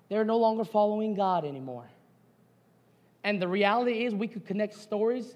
they're 0.09 0.25
no 0.25 0.39
longer 0.39 0.65
following 0.65 1.15
God 1.15 1.45
anymore. 1.45 1.89
And 3.25 3.41
the 3.43 3.49
reality 3.49 4.05
is, 4.05 4.15
we 4.15 4.29
could 4.29 4.47
connect 4.47 4.75
stories 4.75 5.35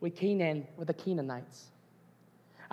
with 0.00 0.16
Canaan, 0.16 0.66
with 0.76 0.88
the 0.88 0.94
Canaanites. 0.94 1.70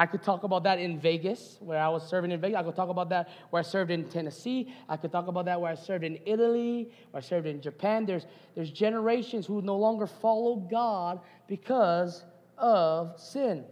I 0.01 0.07
could 0.07 0.23
talk 0.23 0.41
about 0.41 0.63
that 0.63 0.79
in 0.79 0.99
Vegas, 0.99 1.57
where 1.59 1.79
I 1.79 1.87
was 1.87 2.09
serving 2.09 2.31
in 2.31 2.41
Vegas. 2.41 2.57
I 2.57 2.63
could 2.63 2.75
talk 2.75 2.89
about 2.89 3.09
that 3.09 3.29
where 3.51 3.59
I 3.59 3.63
served 3.63 3.91
in 3.91 4.09
Tennessee. 4.09 4.73
I 4.89 4.97
could 4.97 5.11
talk 5.11 5.27
about 5.27 5.45
that 5.45 5.61
where 5.61 5.71
I 5.71 5.75
served 5.75 6.03
in 6.03 6.17
Italy, 6.25 6.89
where 7.11 7.21
I 7.21 7.23
served 7.23 7.45
in 7.45 7.61
Japan. 7.61 8.07
There's, 8.07 8.25
there's 8.55 8.71
generations 8.71 9.45
who 9.45 9.61
no 9.61 9.77
longer 9.77 10.07
follow 10.07 10.55
God 10.55 11.19
because 11.47 12.23
of 12.57 13.13
sin. 13.19 13.63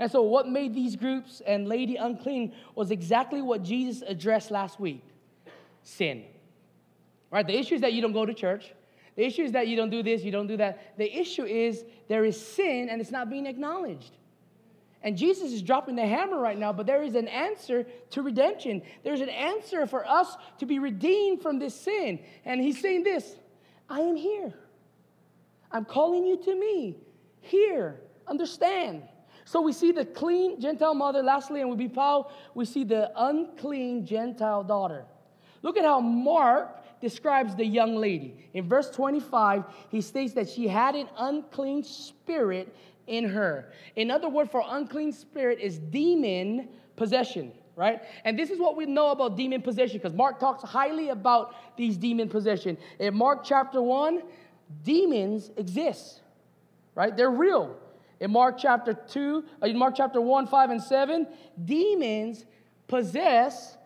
And 0.00 0.10
so, 0.10 0.22
what 0.22 0.48
made 0.48 0.74
these 0.74 0.96
groups 0.96 1.40
and 1.46 1.68
lady 1.68 1.94
unclean 1.94 2.52
was 2.74 2.90
exactly 2.90 3.40
what 3.40 3.62
Jesus 3.62 4.02
addressed 4.04 4.50
last 4.50 4.80
week 4.80 5.04
sin. 5.84 6.24
Right? 7.30 7.46
The 7.46 7.56
issue 7.56 7.76
is 7.76 7.82
that 7.82 7.92
you 7.92 8.02
don't 8.02 8.12
go 8.12 8.26
to 8.26 8.34
church. 8.34 8.74
The 9.14 9.24
issue 9.24 9.42
is 9.44 9.52
that 9.52 9.68
you 9.68 9.76
don't 9.76 9.90
do 9.90 10.02
this, 10.02 10.24
you 10.24 10.32
don't 10.32 10.48
do 10.48 10.56
that. 10.56 10.98
The 10.98 11.16
issue 11.16 11.44
is 11.44 11.84
there 12.08 12.24
is 12.24 12.44
sin 12.44 12.88
and 12.88 13.00
it's 13.00 13.12
not 13.12 13.30
being 13.30 13.46
acknowledged. 13.46 14.16
And 15.02 15.16
Jesus 15.16 15.52
is 15.52 15.62
dropping 15.62 15.96
the 15.96 16.06
hammer 16.06 16.38
right 16.38 16.58
now, 16.58 16.72
but 16.72 16.86
there 16.86 17.02
is 17.02 17.14
an 17.14 17.28
answer 17.28 17.86
to 18.10 18.22
redemption. 18.22 18.82
There's 19.02 19.22
an 19.22 19.30
answer 19.30 19.86
for 19.86 20.06
us 20.06 20.36
to 20.58 20.66
be 20.66 20.78
redeemed 20.78 21.40
from 21.40 21.58
this 21.58 21.74
sin. 21.74 22.20
And 22.44 22.60
he's 22.60 22.80
saying 22.80 23.04
this 23.04 23.36
I 23.88 24.00
am 24.00 24.16
here. 24.16 24.52
I'm 25.72 25.84
calling 25.84 26.26
you 26.26 26.36
to 26.44 26.54
me. 26.54 26.96
Here, 27.40 28.00
understand. 28.26 29.04
So 29.44 29.60
we 29.60 29.72
see 29.72 29.90
the 29.90 30.04
clean 30.04 30.60
Gentile 30.60 30.94
mother, 30.94 31.22
lastly, 31.22 31.60
and 31.60 31.70
we 31.70 31.88
be 31.88 31.92
we 32.54 32.64
see 32.64 32.84
the 32.84 33.10
unclean 33.16 34.04
Gentile 34.06 34.62
daughter. 34.62 35.06
Look 35.62 35.76
at 35.76 35.84
how 35.84 36.00
Mark 36.00 37.00
describes 37.00 37.56
the 37.56 37.64
young 37.64 37.96
lady. 37.96 38.36
In 38.52 38.68
verse 38.68 38.90
25, 38.90 39.64
he 39.88 40.00
states 40.00 40.34
that 40.34 40.48
she 40.48 40.68
had 40.68 40.94
an 40.94 41.08
unclean 41.16 41.82
spirit 41.82 42.74
in 43.10 43.28
her. 43.28 43.72
Another 43.96 44.28
word 44.28 44.50
for 44.50 44.62
unclean 44.66 45.12
spirit 45.12 45.58
is 45.58 45.78
demon 45.78 46.68
possession, 46.96 47.52
right? 47.74 48.00
And 48.24 48.38
this 48.38 48.50
is 48.50 48.58
what 48.58 48.76
we 48.76 48.86
know 48.86 49.10
about 49.10 49.36
demon 49.36 49.60
possession 49.60 49.98
because 49.98 50.14
Mark 50.14 50.38
talks 50.38 50.62
highly 50.62 51.08
about 51.08 51.54
these 51.76 51.96
demon 51.96 52.28
possession. 52.28 52.78
In 53.00 53.14
Mark 53.14 53.42
chapter 53.44 53.82
1, 53.82 54.22
demons 54.84 55.50
exist, 55.56 56.22
right? 56.94 57.14
They're 57.14 57.30
real. 57.30 57.76
In 58.20 58.30
Mark 58.30 58.56
chapter 58.58 58.94
2, 58.94 59.44
uh, 59.62 59.66
in 59.66 59.76
Mark 59.76 59.94
chapter 59.96 60.20
1, 60.20 60.46
5, 60.46 60.70
and 60.70 60.82
7, 60.82 61.26
demons 61.64 62.46
possess 62.86 63.76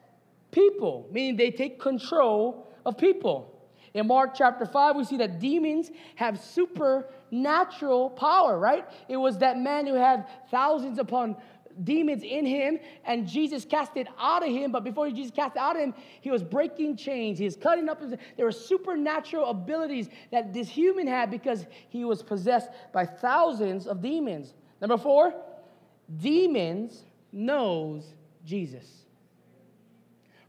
people, 0.50 1.08
meaning 1.10 1.36
they 1.36 1.50
take 1.50 1.80
control 1.80 2.68
of 2.84 2.98
people. 2.98 3.53
In 3.94 4.08
Mark 4.08 4.34
chapter 4.34 4.66
5, 4.66 4.96
we 4.96 5.04
see 5.04 5.16
that 5.18 5.38
demons 5.38 5.90
have 6.16 6.40
supernatural 6.40 8.10
power, 8.10 8.58
right? 8.58 8.84
It 9.08 9.16
was 9.16 9.38
that 9.38 9.56
man 9.56 9.86
who 9.86 9.94
had 9.94 10.26
thousands 10.50 10.98
upon 10.98 11.36
demons 11.84 12.22
in 12.24 12.44
him, 12.44 12.78
and 13.04 13.26
Jesus 13.26 13.64
cast 13.64 13.96
it 13.96 14.08
out 14.18 14.42
of 14.42 14.48
him. 14.48 14.72
But 14.72 14.82
before 14.82 15.08
Jesus 15.10 15.30
cast 15.30 15.54
it 15.54 15.60
out 15.60 15.76
of 15.76 15.82
him, 15.82 15.94
he 16.20 16.30
was 16.30 16.42
breaking 16.42 16.96
chains. 16.96 17.38
He 17.38 17.44
was 17.44 17.56
cutting 17.56 17.88
up. 17.88 18.00
His, 18.00 18.14
there 18.36 18.46
were 18.46 18.52
supernatural 18.52 19.48
abilities 19.48 20.08
that 20.32 20.52
this 20.52 20.68
human 20.68 21.06
had 21.06 21.30
because 21.30 21.64
he 21.88 22.04
was 22.04 22.20
possessed 22.20 22.70
by 22.92 23.06
thousands 23.06 23.86
of 23.86 24.02
demons. 24.02 24.54
Number 24.80 24.98
four, 24.98 25.34
demons 26.18 27.04
knows 27.32 28.04
Jesus. 28.44 28.86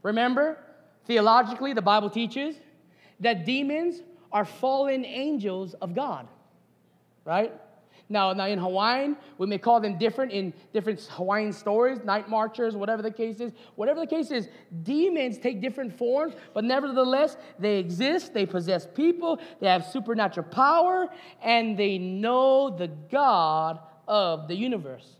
Remember, 0.02 0.58
theologically, 1.06 1.72
the 1.72 1.82
Bible 1.82 2.10
teaches 2.10 2.56
that 3.20 3.44
demons 3.44 4.02
are 4.32 4.44
fallen 4.44 5.04
angels 5.04 5.74
of 5.74 5.94
God, 5.94 6.28
right? 7.24 7.52
Now, 8.08 8.32
now 8.32 8.46
in 8.46 8.58
Hawaiian, 8.58 9.16
we 9.38 9.46
may 9.46 9.58
call 9.58 9.80
them 9.80 9.98
different 9.98 10.30
in 10.30 10.52
different 10.72 11.00
Hawaiian 11.10 11.52
stories, 11.52 11.98
night 12.04 12.28
marchers, 12.28 12.76
whatever 12.76 13.02
the 13.02 13.10
case 13.10 13.40
is. 13.40 13.52
Whatever 13.74 14.00
the 14.00 14.06
case 14.06 14.30
is, 14.30 14.48
demons 14.84 15.38
take 15.38 15.60
different 15.60 15.96
forms, 15.96 16.34
but 16.54 16.62
nevertheless, 16.62 17.36
they 17.58 17.78
exist, 17.78 18.32
they 18.32 18.46
possess 18.46 18.86
people, 18.86 19.40
they 19.60 19.66
have 19.66 19.84
supernatural 19.84 20.46
power, 20.46 21.08
and 21.42 21.76
they 21.76 21.98
know 21.98 22.70
the 22.70 22.88
God 23.10 23.80
of 24.06 24.46
the 24.46 24.54
universe. 24.54 25.16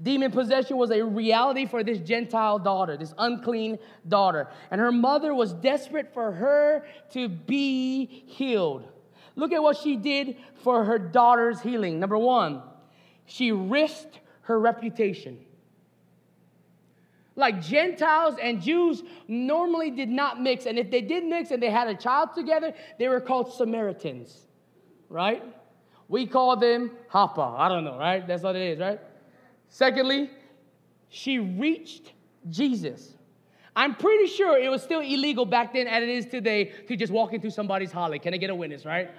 Demon 0.00 0.30
possession 0.30 0.76
was 0.76 0.90
a 0.90 1.04
reality 1.04 1.66
for 1.66 1.82
this 1.82 1.98
Gentile 1.98 2.58
daughter, 2.58 2.96
this 2.96 3.12
unclean 3.18 3.78
daughter. 4.06 4.48
And 4.70 4.80
her 4.80 4.92
mother 4.92 5.34
was 5.34 5.52
desperate 5.52 6.14
for 6.14 6.30
her 6.30 6.86
to 7.12 7.28
be 7.28 8.06
healed. 8.26 8.88
Look 9.34 9.52
at 9.52 9.62
what 9.62 9.76
she 9.76 9.96
did 9.96 10.36
for 10.62 10.84
her 10.84 10.98
daughter's 10.98 11.60
healing. 11.60 11.98
Number 11.98 12.18
one, 12.18 12.62
she 13.26 13.50
risked 13.50 14.20
her 14.42 14.58
reputation. 14.58 15.38
Like 17.34 17.62
Gentiles 17.62 18.36
and 18.40 18.60
Jews 18.60 19.02
normally 19.28 19.90
did 19.90 20.08
not 20.08 20.40
mix. 20.40 20.66
And 20.66 20.78
if 20.78 20.90
they 20.90 21.00
did 21.00 21.24
mix 21.24 21.50
and 21.50 21.62
they 21.62 21.70
had 21.70 21.88
a 21.88 21.94
child 21.94 22.30
together, 22.34 22.72
they 22.98 23.08
were 23.08 23.20
called 23.20 23.52
Samaritans, 23.52 24.46
right? 25.08 25.42
We 26.08 26.26
call 26.26 26.56
them 26.56 26.92
Hapa. 27.12 27.58
I 27.58 27.68
don't 27.68 27.84
know, 27.84 27.98
right? 27.98 28.26
That's 28.26 28.42
what 28.42 28.56
it 28.56 28.62
is, 28.62 28.78
right? 28.80 28.98
Secondly, 29.68 30.30
she 31.08 31.38
reached 31.38 32.12
Jesus. 32.48 33.14
I'm 33.76 33.94
pretty 33.94 34.26
sure 34.26 34.58
it 34.58 34.68
was 34.68 34.82
still 34.82 35.00
illegal 35.00 35.46
back 35.46 35.72
then 35.72 35.86
as 35.86 36.02
it 36.02 36.08
is 36.08 36.26
today 36.26 36.72
to 36.88 36.96
just 36.96 37.12
walk 37.12 37.32
into 37.32 37.50
somebody's 37.50 37.92
holly. 37.92 38.18
Can 38.18 38.34
I 38.34 38.36
get 38.36 38.50
a 38.50 38.54
witness, 38.54 38.84
right? 38.84 39.10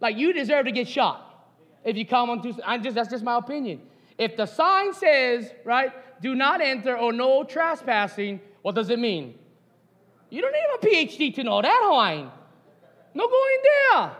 Like 0.00 0.16
you 0.16 0.32
deserve 0.32 0.64
to 0.66 0.72
get 0.72 0.88
shot 0.88 1.48
if 1.84 1.96
you 1.96 2.04
come 2.04 2.30
on 2.30 2.38
onto. 2.38 2.60
I'm 2.64 2.82
just 2.82 2.94
that's 2.96 3.08
just 3.08 3.24
my 3.24 3.36
opinion. 3.36 3.82
If 4.16 4.36
the 4.36 4.46
sign 4.46 4.92
says, 4.94 5.52
right, 5.64 5.92
do 6.20 6.34
not 6.34 6.60
enter 6.60 6.98
or 6.98 7.12
no 7.12 7.44
trespassing, 7.44 8.40
what 8.62 8.74
does 8.74 8.90
it 8.90 8.98
mean? 8.98 9.38
You 10.30 10.42
don't 10.42 10.52
need 10.52 10.66
a 10.74 11.06
PhD 11.06 11.34
to 11.36 11.44
know 11.44 11.62
that, 11.62 11.80
Hawaiian. 11.84 12.30
No 13.14 13.28
going 13.28 13.58
there. 13.62 14.16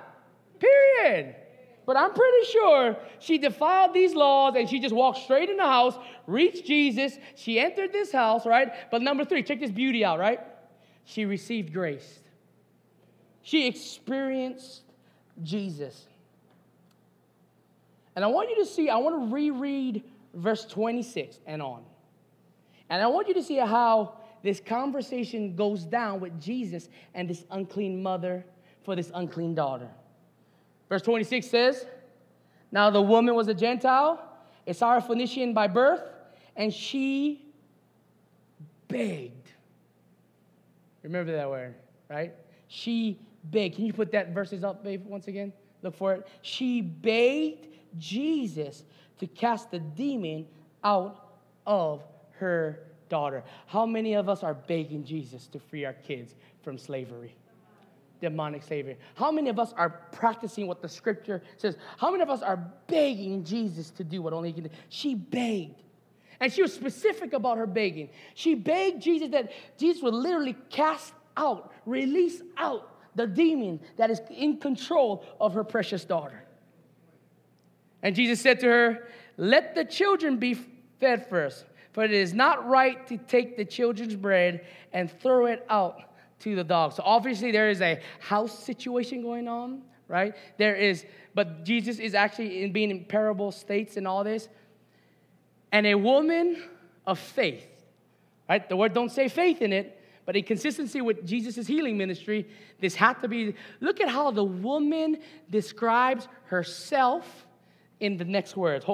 Period. 0.60 1.34
But 1.88 1.96
I'm 1.96 2.12
pretty 2.12 2.46
sure 2.52 2.98
she 3.18 3.38
defiled 3.38 3.94
these 3.94 4.14
laws 4.14 4.56
and 4.58 4.68
she 4.68 4.78
just 4.78 4.94
walked 4.94 5.20
straight 5.20 5.48
in 5.48 5.56
the 5.56 5.62
house, 5.62 5.94
reached 6.26 6.66
Jesus. 6.66 7.16
She 7.34 7.58
entered 7.58 7.94
this 7.94 8.12
house, 8.12 8.44
right? 8.44 8.90
But 8.90 9.00
number 9.00 9.24
three, 9.24 9.42
check 9.42 9.58
this 9.58 9.70
beauty 9.70 10.04
out, 10.04 10.18
right? 10.18 10.38
She 11.06 11.24
received 11.24 11.72
grace. 11.72 12.20
She 13.40 13.66
experienced 13.66 14.82
Jesus. 15.42 16.04
And 18.14 18.22
I 18.22 18.28
want 18.28 18.50
you 18.50 18.56
to 18.56 18.66
see, 18.66 18.90
I 18.90 18.96
want 18.96 19.22
to 19.22 19.34
reread 19.34 20.04
verse 20.34 20.66
26 20.66 21.38
and 21.46 21.62
on. 21.62 21.84
And 22.90 23.00
I 23.00 23.06
want 23.06 23.28
you 23.28 23.34
to 23.34 23.42
see 23.42 23.56
how 23.56 24.18
this 24.42 24.60
conversation 24.60 25.56
goes 25.56 25.84
down 25.84 26.20
with 26.20 26.38
Jesus 26.38 26.90
and 27.14 27.30
this 27.30 27.46
unclean 27.50 28.02
mother 28.02 28.44
for 28.84 28.94
this 28.94 29.10
unclean 29.14 29.54
daughter. 29.54 29.88
Verse 30.88 31.02
26 31.02 31.46
says, 31.46 31.86
Now 32.72 32.90
the 32.90 33.02
woman 33.02 33.34
was 33.34 33.48
a 33.48 33.54
Gentile, 33.54 34.22
a 34.66 34.72
Syrophoenician 34.72 35.54
by 35.54 35.66
birth, 35.66 36.02
and 36.56 36.72
she 36.72 37.46
begged. 38.88 39.50
Remember 41.02 41.32
that 41.32 41.48
word, 41.48 41.74
right? 42.08 42.34
She 42.68 43.18
begged. 43.44 43.76
Can 43.76 43.86
you 43.86 43.92
put 43.92 44.12
that 44.12 44.30
verses 44.30 44.64
up, 44.64 44.82
babe, 44.82 45.04
once 45.06 45.28
again? 45.28 45.52
Look 45.82 45.94
for 45.94 46.14
it. 46.14 46.26
She 46.42 46.80
begged 46.80 47.68
Jesus 47.98 48.84
to 49.18 49.26
cast 49.26 49.70
the 49.70 49.78
demon 49.78 50.46
out 50.82 51.28
of 51.66 52.02
her 52.38 52.80
daughter. 53.08 53.44
How 53.66 53.86
many 53.86 54.14
of 54.14 54.28
us 54.28 54.42
are 54.42 54.54
begging 54.54 55.04
Jesus 55.04 55.46
to 55.48 55.58
free 55.58 55.84
our 55.84 55.92
kids 55.92 56.34
from 56.62 56.78
slavery? 56.78 57.34
Demonic 58.20 58.62
savior? 58.62 58.96
How 59.14 59.30
many 59.30 59.50
of 59.50 59.58
us 59.58 59.72
are 59.76 59.90
practicing 60.12 60.66
what 60.66 60.82
the 60.82 60.88
scripture 60.88 61.42
says? 61.56 61.76
How 61.96 62.10
many 62.10 62.22
of 62.22 62.30
us 62.30 62.42
are 62.42 62.58
begging 62.86 63.44
Jesus 63.44 63.90
to 63.90 64.04
do 64.04 64.22
what 64.22 64.32
only 64.32 64.48
he 64.50 64.54
can 64.54 64.64
do? 64.64 64.70
She 64.88 65.14
begged. 65.14 65.82
And 66.40 66.52
she 66.52 66.62
was 66.62 66.72
specific 66.72 67.32
about 67.32 67.58
her 67.58 67.66
begging. 67.66 68.10
She 68.34 68.54
begged 68.54 69.02
Jesus 69.02 69.30
that 69.30 69.52
Jesus 69.76 70.02
would 70.02 70.14
literally 70.14 70.56
cast 70.70 71.12
out, 71.36 71.72
release 71.84 72.42
out 72.56 72.96
the 73.14 73.26
demon 73.26 73.80
that 73.96 74.10
is 74.10 74.20
in 74.30 74.58
control 74.58 75.24
of 75.40 75.54
her 75.54 75.64
precious 75.64 76.04
daughter. 76.04 76.44
And 78.02 78.14
Jesus 78.14 78.40
said 78.40 78.60
to 78.60 78.66
her, 78.66 79.08
Let 79.36 79.74
the 79.74 79.84
children 79.84 80.36
be 80.36 80.56
fed 81.00 81.28
first, 81.28 81.64
for 81.92 82.04
it 82.04 82.12
is 82.12 82.32
not 82.32 82.68
right 82.68 83.04
to 83.08 83.16
take 83.16 83.56
the 83.56 83.64
children's 83.64 84.14
bread 84.14 84.64
and 84.92 85.10
throw 85.20 85.46
it 85.46 85.66
out 85.68 86.07
to 86.40 86.54
the 86.54 86.64
dog. 86.64 86.92
So 86.92 87.02
obviously, 87.04 87.50
there 87.50 87.70
is 87.70 87.80
a 87.80 88.00
house 88.20 88.58
situation 88.58 89.22
going 89.22 89.48
on, 89.48 89.82
right? 90.06 90.34
There 90.56 90.76
is, 90.76 91.04
but 91.34 91.64
Jesus 91.64 91.98
is 91.98 92.14
actually 92.14 92.62
in 92.62 92.72
being 92.72 92.90
in 92.90 93.04
parable 93.04 93.52
states 93.52 93.96
and 93.96 94.06
all 94.06 94.24
this. 94.24 94.48
And 95.72 95.86
a 95.86 95.94
woman 95.94 96.62
of 97.06 97.18
faith, 97.18 97.66
right? 98.48 98.68
The 98.68 98.76
word 98.76 98.94
don't 98.94 99.10
say 99.12 99.28
faith 99.28 99.62
in 99.62 99.72
it, 99.72 100.00
but 100.24 100.36
in 100.36 100.44
consistency 100.44 101.00
with 101.00 101.26
Jesus' 101.26 101.66
healing 101.66 101.96
ministry, 101.96 102.48
this 102.80 102.94
had 102.94 103.14
to 103.22 103.28
be. 103.28 103.54
Look 103.80 104.00
at 104.00 104.08
how 104.08 104.30
the 104.30 104.44
woman 104.44 105.18
describes 105.50 106.28
herself 106.44 107.46
in 108.00 108.16
the 108.16 108.24
next 108.24 108.56
words. 108.56 108.84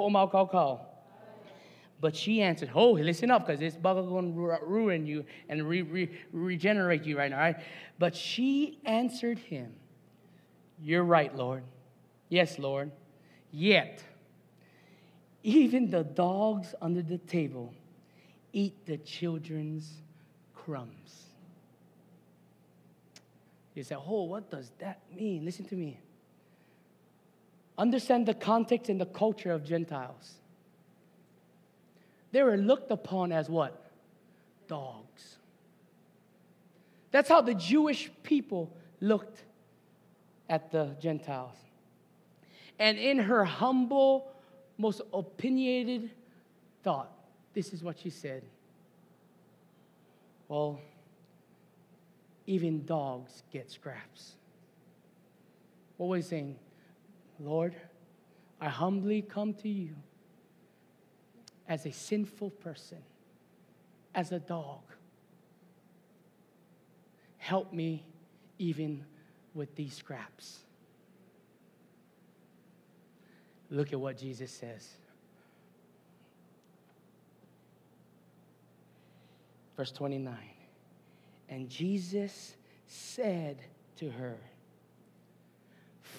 But 2.01 2.15
she 2.15 2.43
answered, 2.43 2.71
Oh, 2.75 2.93
listen 2.93 3.31
up, 3.31 3.47
because 3.47 3.61
this 3.61 3.77
bug 3.77 3.99
is 3.99 4.07
going 4.07 4.35
to 4.35 4.59
ruin 4.63 5.07
you 5.07 5.25
and 5.49 5.69
re- 5.69 5.83
re- 5.83 6.11
regenerate 6.33 7.05
you 7.05 7.17
right 7.17 7.31
now, 7.31 7.39
right? 7.39 7.57
But 7.99 8.15
she 8.15 8.79
answered 8.85 9.39
him, 9.39 9.73
You're 10.83 11.05
right, 11.05 11.35
Lord. 11.35 11.63
Yes, 12.29 12.59
Lord. 12.59 12.91
Yet, 13.51 14.03
even 15.43 15.91
the 15.91 16.03
dogs 16.03 16.75
under 16.83 17.03
the 17.03 17.19
table 17.19 17.73
eat 18.53 18.87
the 18.87 18.97
children's 18.99 19.93
crumbs. 20.55 21.25
You 23.75 23.83
say, 23.83 23.97
oh, 23.97 24.25
what 24.25 24.51
does 24.51 24.71
that 24.79 25.01
mean? 25.15 25.45
Listen 25.45 25.65
to 25.67 25.75
me. 25.75 26.01
Understand 27.77 28.27
the 28.27 28.35
context 28.35 28.89
and 28.89 29.01
the 29.01 29.07
culture 29.07 29.51
of 29.51 29.65
Gentiles. 29.65 30.37
They 32.35 32.43
were 32.43 32.57
looked 32.57 32.91
upon 32.91 33.31
as 33.31 33.49
what? 33.49 33.81
Dogs. 34.67 35.37
That's 37.13 37.29
how 37.29 37.41
the 37.41 37.55
Jewish 37.55 38.11
people 38.25 38.77
looked 39.01 39.45
at 40.49 40.73
the 40.73 40.97
Gentiles. 41.01 41.55
And 42.81 42.99
in 42.99 43.21
her 43.21 43.45
humble, 43.45 44.33
most 44.79 45.01
opinionated 45.13 46.11
thought, 46.83 47.13
this 47.55 47.73
is 47.73 47.85
what 47.85 48.01
she 48.01 48.11
said. 48.11 48.43
Well, 50.49 50.81
even 52.49 52.85
dogs 52.85 53.45
get 53.53 53.71
scraps. 53.71 54.33
What 55.99 56.09
was 56.09 56.25
he 56.25 56.31
saying? 56.31 56.57
Lord, 57.39 57.77
I 58.61 58.69
humbly 58.71 59.23
come 59.23 59.55
to 59.55 59.69
you 59.69 59.95
as 61.69 61.87
a 61.87 61.93
sinful 61.93 62.51
person, 62.51 62.99
as 64.15 64.33
a 64.33 64.39
dog. 64.39 64.81
Help 67.39 67.73
me 67.73 68.05
even 68.59 69.05
with 69.55 69.75
these 69.75 69.95
scraps. 69.95 70.61
Look 73.71 73.93
at 73.93 74.01
what 74.01 74.19
Jesus 74.19 74.51
says. 74.51 74.89
Verse 79.77 79.91
29. 79.93 80.37
And 81.49 81.69
Jesus 81.69 82.55
said 82.87 83.59
to 83.97 84.11
her, 84.11 84.37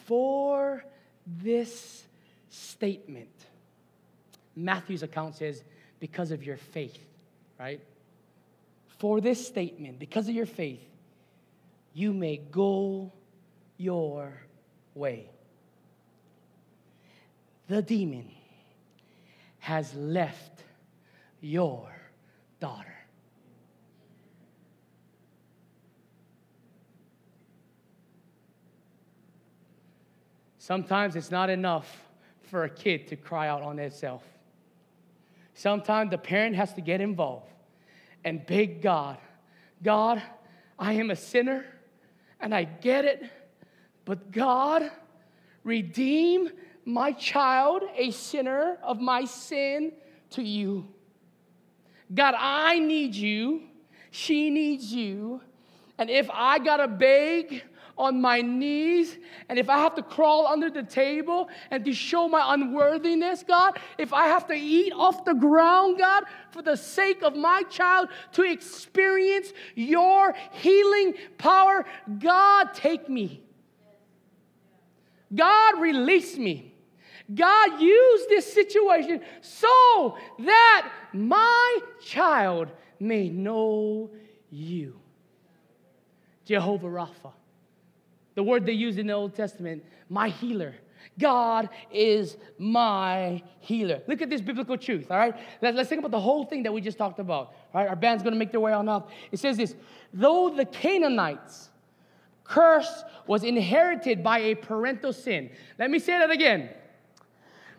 For 0.05 0.83
this 1.25 2.03
statement, 2.49 3.29
Matthew's 4.55 5.03
account 5.03 5.35
says, 5.35 5.63
because 5.99 6.31
of 6.31 6.43
your 6.43 6.57
faith, 6.57 6.97
right? 7.59 7.81
For 8.97 9.21
this 9.21 9.45
statement, 9.45 9.99
because 9.99 10.29
of 10.29 10.35
your 10.35 10.45
faith, 10.45 10.81
you 11.93 12.13
may 12.13 12.37
go 12.37 13.11
your 13.77 14.33
way. 14.93 15.29
The 17.67 17.81
demon 17.81 18.29
has 19.59 19.93
left 19.95 20.63
your 21.41 21.91
daughter. 22.59 22.93
Sometimes 30.59 31.15
it's 31.15 31.31
not 31.31 31.49
enough 31.49 32.03
for 32.43 32.63
a 32.63 32.69
kid 32.69 33.07
to 33.07 33.15
cry 33.15 33.47
out 33.47 33.61
on 33.61 33.77
itself. 33.79 34.23
Sometimes 35.55 36.11
the 36.11 36.17
parent 36.17 36.55
has 36.57 36.73
to 36.73 36.81
get 36.81 37.01
involved 37.01 37.51
and 38.23 38.45
beg 38.45 38.81
God, 38.81 39.17
God, 39.81 40.21
I 40.77 40.93
am 40.93 41.09
a 41.09 41.15
sinner 41.15 41.65
and 42.41 42.53
I 42.53 42.65
get 42.65 43.05
it, 43.05 43.23
but 44.03 44.31
God, 44.31 44.91
redeem 45.63 46.49
my 46.83 47.13
child, 47.13 47.83
a 47.95 48.11
sinner 48.11 48.77
of 48.83 48.99
my 48.99 49.25
sin, 49.25 49.93
to 50.31 50.43
you. 50.43 50.87
God, 52.13 52.35
I 52.37 52.79
need 52.79 53.15
you. 53.15 53.63
She 54.11 54.49
needs 54.49 54.91
you. 54.93 55.41
And 55.97 56.09
if 56.09 56.29
I 56.31 56.59
gotta 56.59 56.87
beg 56.87 57.63
on 57.97 58.19
my 58.19 58.41
knees, 58.41 59.17
and 59.47 59.57
if 59.57 59.69
I 59.69 59.79
have 59.79 59.95
to 59.95 60.03
crawl 60.03 60.47
under 60.47 60.69
the 60.69 60.83
table 60.83 61.49
and 61.71 61.85
to 61.85 61.93
show 61.93 62.27
my 62.27 62.53
unworthiness, 62.53 63.43
God, 63.47 63.79
if 63.97 64.13
I 64.13 64.27
have 64.27 64.47
to 64.47 64.53
eat 64.53 64.91
off 64.93 65.23
the 65.23 65.33
ground, 65.33 65.97
God, 65.99 66.23
for 66.51 66.61
the 66.61 66.75
sake 66.75 67.23
of 67.23 67.35
my 67.35 67.63
child 67.63 68.09
to 68.33 68.43
experience 68.43 69.53
your 69.75 70.33
healing 70.51 71.13
power, 71.37 71.85
God, 72.19 72.73
take 72.73 73.07
me. 73.09 73.41
God, 75.33 75.79
release 75.79 76.37
me. 76.37 76.73
God, 77.33 77.81
use 77.81 78.25
this 78.29 78.51
situation 78.53 79.21
so 79.41 80.17
that 80.39 80.91
my 81.13 81.79
child 82.03 82.69
may 82.99 83.29
know 83.29 84.11
you. 84.51 84.99
Jehovah 86.45 86.87
Rapha, 86.87 87.31
the 88.35 88.43
word 88.43 88.65
they 88.65 88.73
use 88.73 88.97
in 88.97 89.07
the 89.07 89.13
Old 89.13 89.33
Testament, 89.33 89.83
my 90.09 90.29
healer. 90.29 90.75
God 91.17 91.69
is 91.91 92.37
my 92.57 93.41
healer. 93.59 94.01
Look 94.07 94.21
at 94.21 94.29
this 94.29 94.41
biblical 94.41 94.77
truth, 94.77 95.09
all 95.09 95.17
right? 95.17 95.35
Let, 95.61 95.75
us 95.77 95.87
think 95.87 95.99
about 95.99 96.11
the 96.11 96.19
whole 96.19 96.45
thing 96.45 96.63
that 96.63 96.73
we 96.73 96.81
just 96.81 96.97
talked 96.97 97.19
about, 97.19 97.53
all 97.73 97.81
right? 97.81 97.87
Our 97.87 97.95
band's 97.95 98.23
gonna 98.23 98.35
make 98.35 98.51
their 98.51 98.59
way 98.59 98.73
on 98.73 98.89
up. 98.89 99.09
It 99.31 99.39
says 99.39 99.57
this 99.57 99.75
though 100.13 100.49
the 100.49 100.65
Canaanites' 100.65 101.69
curse 102.43 103.03
was 103.27 103.43
inherited 103.43 104.23
by 104.23 104.39
a 104.39 104.55
parental 104.55 105.13
sin. 105.13 105.49
Let 105.79 105.89
me 105.89 105.99
say 105.99 106.19
that 106.19 106.31
again. 106.31 106.69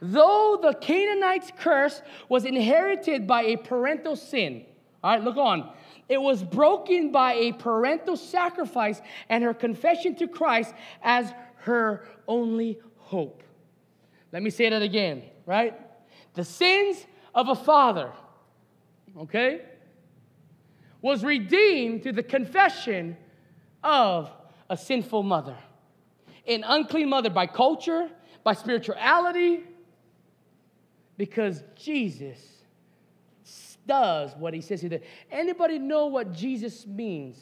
Though 0.01 0.59
the 0.61 0.75
Canaanites' 0.75 1.53
curse 1.59 2.03
was 2.29 2.45
inherited 2.45 3.27
by 3.27 3.43
a 3.43 3.57
parental 3.57 4.17
sin, 4.17 4.65
all 5.03 5.13
right, 5.13 5.23
look 5.23 5.37
on. 5.37 5.73
It 6.09 6.21
was 6.21 6.43
broken 6.43 7.11
by 7.11 7.35
a 7.35 7.53
parental 7.53 8.17
sacrifice 8.17 9.01
and 9.29 9.43
her 9.43 9.55
confession 9.55 10.15
to 10.17 10.29
Christ 10.29 10.73
as 11.03 11.33
her 11.59 12.07
only 12.29 12.79
hope. 12.97 13.43
Let 14.33 14.43
me 14.43 14.51
say 14.51 14.69
that 14.69 14.83
again, 14.83 15.23
right? 15.47 15.75
The 16.35 16.45
sins 16.45 17.05
of 17.35 17.49
a 17.49 17.55
father, 17.55 18.13
okay, 19.19 19.63
was 21.03 21.25
redeemed 21.25 22.03
through 22.03 22.13
the 22.13 22.23
confession 22.23 23.17
of 23.83 24.31
a 24.71 24.77
sinful 24.77 25.23
mother. 25.23 25.57
An 26.47 26.65
unclean 26.67 27.09
mother 27.09 27.31
by 27.31 27.47
culture, 27.47 28.09
by 28.45 28.53
spirituality, 28.53 29.65
because 31.17 31.65
Jesus 31.75 32.56
does 33.87 34.35
what 34.37 34.55
he 34.55 34.61
says 34.61 34.81
he 34.81 34.89
did. 34.89 35.03
Anybody 35.31 35.79
know 35.79 36.07
what 36.07 36.33
Jesus 36.33 36.87
means? 36.87 37.39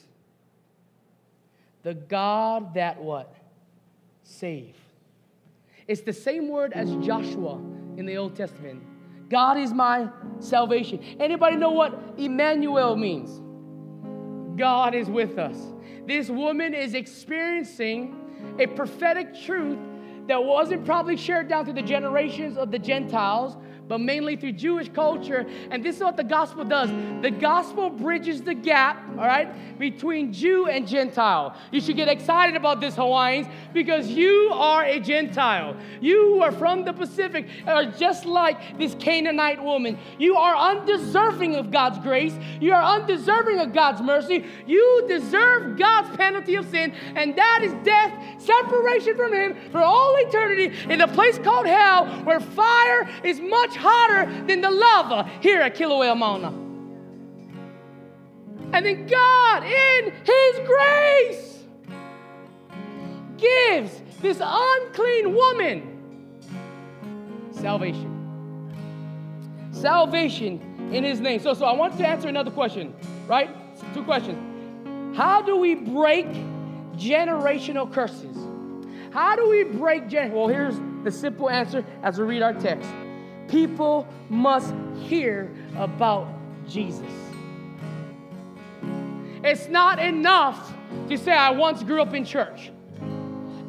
The 1.83 1.93
God 1.93 2.73
that 2.75 3.01
what? 3.01 3.33
Save. 4.23 4.75
It's 5.87 6.01
the 6.01 6.13
same 6.13 6.49
word 6.49 6.73
as 6.73 6.89
Joshua 7.05 7.57
in 7.97 8.05
the 8.05 8.17
Old 8.17 8.35
Testament. 8.35 8.81
God 9.29 9.57
is 9.57 9.71
my 9.71 10.07
salvation. 10.39 11.03
Anybody 11.19 11.55
know 11.55 11.71
what 11.71 11.99
Emmanuel 12.17 12.95
means? 12.95 13.41
God 14.57 14.95
is 14.95 15.09
with 15.09 15.37
us. 15.37 15.57
This 16.07 16.29
woman 16.29 16.73
is 16.73 16.93
experiencing 16.93 18.55
a 18.59 18.67
prophetic 18.67 19.35
truth 19.43 19.79
that 20.27 20.43
wasn't 20.43 20.85
probably 20.85 21.17
shared 21.17 21.47
down 21.47 21.65
to 21.65 21.73
the 21.73 21.81
generations 21.81 22.57
of 22.57 22.71
the 22.71 22.79
Gentiles, 22.79 23.57
but 23.87 23.99
mainly 23.99 24.35
through 24.35 24.53
Jewish 24.53 24.89
culture. 24.89 25.45
And 25.71 25.83
this 25.83 25.97
is 25.97 26.01
what 26.01 26.17
the 26.17 26.23
gospel 26.23 26.63
does 26.63 26.89
the 27.21 27.31
gospel 27.31 27.89
bridges 27.89 28.41
the 28.41 28.53
gap, 28.53 29.03
all 29.17 29.25
right, 29.25 29.79
between 29.79 30.31
Jew 30.31 30.67
and 30.67 30.87
Gentile. 30.87 31.55
You 31.71 31.81
should 31.81 31.95
get 31.95 32.07
excited 32.07 32.55
about 32.55 32.81
this, 32.81 32.95
Hawaiians, 32.95 33.47
because 33.73 34.07
you 34.07 34.51
are 34.53 34.83
a 34.83 34.99
Gentile. 34.99 35.75
You 36.01 36.33
who 36.33 36.41
are 36.41 36.51
from 36.51 36.85
the 36.85 36.93
Pacific 36.93 37.47
are 37.65 37.85
just 37.85 38.25
like 38.25 38.77
this 38.77 38.95
Canaanite 38.95 39.63
woman. 39.63 39.97
You 40.19 40.35
are 40.35 40.55
undeserving 40.55 41.55
of 41.55 41.71
God's 41.71 41.99
grace, 41.99 42.33
you 42.59 42.73
are 42.73 42.99
undeserving 42.99 43.59
of 43.59 43.73
God's 43.73 44.01
mercy. 44.01 44.45
You 44.65 45.05
deserve 45.07 45.77
God's 45.77 46.15
penalty 46.15 46.55
of 46.55 46.69
sin, 46.69 46.93
and 47.15 47.35
that 47.35 47.61
is 47.63 47.73
death, 47.83 48.41
separation 48.41 49.15
from 49.15 49.33
Him 49.33 49.55
for 49.71 49.81
all 49.81 50.15
eternity 50.17 50.73
in 50.89 51.01
a 51.01 51.07
place 51.07 51.37
called 51.39 51.65
hell 51.65 52.07
where 52.23 52.39
fire 52.39 53.09
is 53.23 53.39
much 53.39 53.74
hotter 53.75 54.25
than 54.45 54.61
the 54.61 54.71
lava 54.71 55.29
here 55.41 55.61
at 55.61 55.75
Kilauea 55.75 56.17
Mauna. 56.17 56.49
And 58.73 58.85
then 58.85 59.07
God, 59.07 59.63
in 59.63 60.11
His 60.23 60.59
grace, 60.67 61.63
gives 63.37 64.01
this 64.21 64.39
unclean 64.41 65.33
woman 65.33 65.91
salvation. 67.51 68.11
Salvation 69.71 70.89
in 70.91 71.03
His 71.03 71.19
name. 71.19 71.39
So, 71.39 71.53
so 71.53 71.65
I 71.65 71.73
want 71.73 71.97
to 71.97 72.07
answer 72.07 72.27
another 72.27 72.51
question, 72.51 72.93
right? 73.27 73.49
Two 73.93 74.03
questions. 74.03 74.37
How 75.15 75.41
do 75.41 75.57
we 75.57 75.75
break 75.75 76.27
generational 76.97 77.91
curses? 77.91 78.35
How 79.11 79.35
do 79.35 79.47
we 79.47 79.63
break 79.63 80.09
gen? 80.09 80.33
Well, 80.33 80.47
here's 80.47 80.75
the 81.03 81.11
simple 81.11 81.49
answer 81.49 81.85
as 82.03 82.19
we 82.19 82.25
read 82.25 82.41
our 82.41 82.53
text. 82.53 82.89
People 83.47 84.07
must 84.29 84.73
hear 85.01 85.51
about 85.77 86.27
Jesus. 86.67 87.11
It's 89.43 89.67
not 89.67 89.99
enough 89.99 90.73
to 91.09 91.17
say, 91.17 91.31
I 91.31 91.51
once 91.51 91.83
grew 91.83 92.01
up 92.01 92.13
in 92.13 92.25
church. 92.25 92.71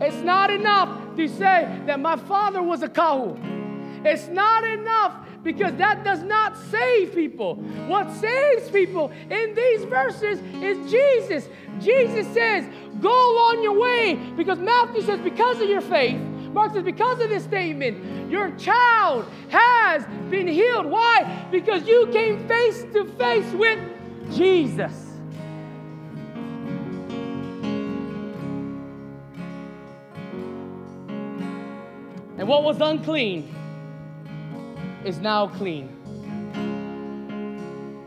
It's 0.01 0.17
not 0.23 0.51
enough 0.51 1.17
to 1.17 1.29
say 1.29 1.83
that 1.87 2.01
my 2.01 2.17
father 2.17 2.63
was 2.63 2.83
a 2.83 2.89
kahu. 2.89 3.37
It's 4.05 4.29
not 4.29 4.65
enough 4.65 5.15
because 5.43 5.75
that 5.77 6.05
does 6.05 6.23
not 6.23 6.57
save 6.71 7.15
people. 7.15 7.57
What 7.87 8.13
saves 8.15 8.71
people 8.71 9.11
in 9.31 9.55
these 9.55 9.85
verses 9.85 10.41
is 10.63 10.91
Jesus. 10.91 11.49
Jesus 11.81 12.27
says, 12.35 12.67
Go 13.01 13.11
on 13.11 13.63
your 13.63 13.79
way 13.79 14.15
because 14.37 14.59
Matthew 14.59 15.03
says, 15.03 15.21
Because 15.21 15.61
of 15.61 15.69
your 15.69 15.81
faith, 15.81 16.21
Mark 16.57 16.73
says, 16.73 16.85
because 16.85 17.21
of 17.21 17.29
this 17.29 17.45
statement, 17.45 18.31
your 18.31 18.51
child 18.53 19.31
has 19.51 20.07
been 20.31 20.49
healed. 20.49 20.87
Why? 20.87 21.47
Because 21.51 21.87
you 21.87 22.09
came 22.11 22.49
face 22.49 22.83
to 22.95 23.05
face 23.19 23.53
with 23.53 23.79
Jesus. 24.35 24.95
And 32.39 32.49
what 32.49 32.65
was 32.65 32.81
unclean 32.81 33.55
is 35.05 35.19
now 35.19 35.49
clean. 35.49 35.91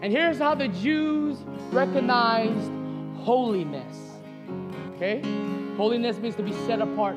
And 0.02 0.12
here's 0.12 0.40
how 0.40 0.56
the 0.56 0.70
Jews 0.70 1.38
recognized 1.72 2.72
holiness. 3.20 3.96
Okay? 4.96 5.22
Holiness 5.78 6.18
means 6.18 6.36
to 6.38 6.42
be 6.42 6.54
set 6.66 6.82
apart 6.82 7.16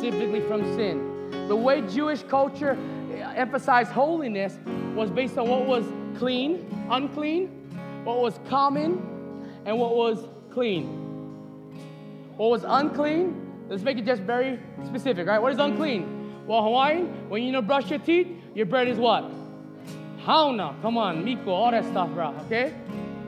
specifically 0.00 0.40
from 0.40 0.64
sin. 0.76 1.46
The 1.48 1.54
way 1.54 1.82
Jewish 1.82 2.22
culture 2.22 2.76
emphasized 3.36 3.92
holiness 3.92 4.58
was 4.94 5.10
based 5.10 5.36
on 5.36 5.46
what 5.46 5.66
was 5.66 5.84
clean, 6.18 6.66
unclean, 6.90 7.48
what 8.04 8.18
was 8.18 8.40
common, 8.48 8.92
and 9.66 9.78
what 9.78 9.94
was 9.94 10.26
clean. 10.50 10.86
What 12.38 12.50
was 12.50 12.64
unclean, 12.66 13.66
let's 13.68 13.82
make 13.82 13.98
it 13.98 14.06
just 14.06 14.22
very 14.22 14.58
specific, 14.86 15.26
right? 15.26 15.40
What 15.40 15.52
is 15.52 15.58
unclean? 15.58 16.46
Well, 16.46 16.62
Hawaiian, 16.62 17.28
when 17.28 17.42
you 17.42 17.52
know 17.52 17.60
brush 17.60 17.90
your 17.90 17.98
teeth, 17.98 18.28
your 18.54 18.64
bread 18.64 18.88
is 18.88 18.96
what? 18.96 19.30
Hauna, 20.24 20.80
come 20.80 20.96
on, 20.96 21.22
Miko, 21.22 21.50
all 21.50 21.70
that 21.70 21.84
stuff, 21.84 22.08
bro, 22.10 22.34
okay? 22.46 22.72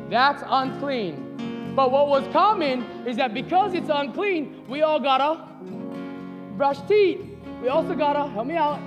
That's 0.09 0.43
unclean. 0.47 1.75
But 1.77 1.93
what 1.93 2.09
was 2.09 2.27
common 2.33 2.83
is 3.07 3.19
that 3.19 3.35
because 3.35 3.75
it's 3.75 3.91
unclean, 3.93 4.67
we 4.69 4.81
all 4.81 5.01
gotta 5.01 5.53
brush 6.63 6.81
teeth. 6.87 7.19
We 7.61 7.67
also 7.71 7.93
gotta, 7.93 8.29
help 8.29 8.47
me 8.47 8.55
out, 8.55 8.79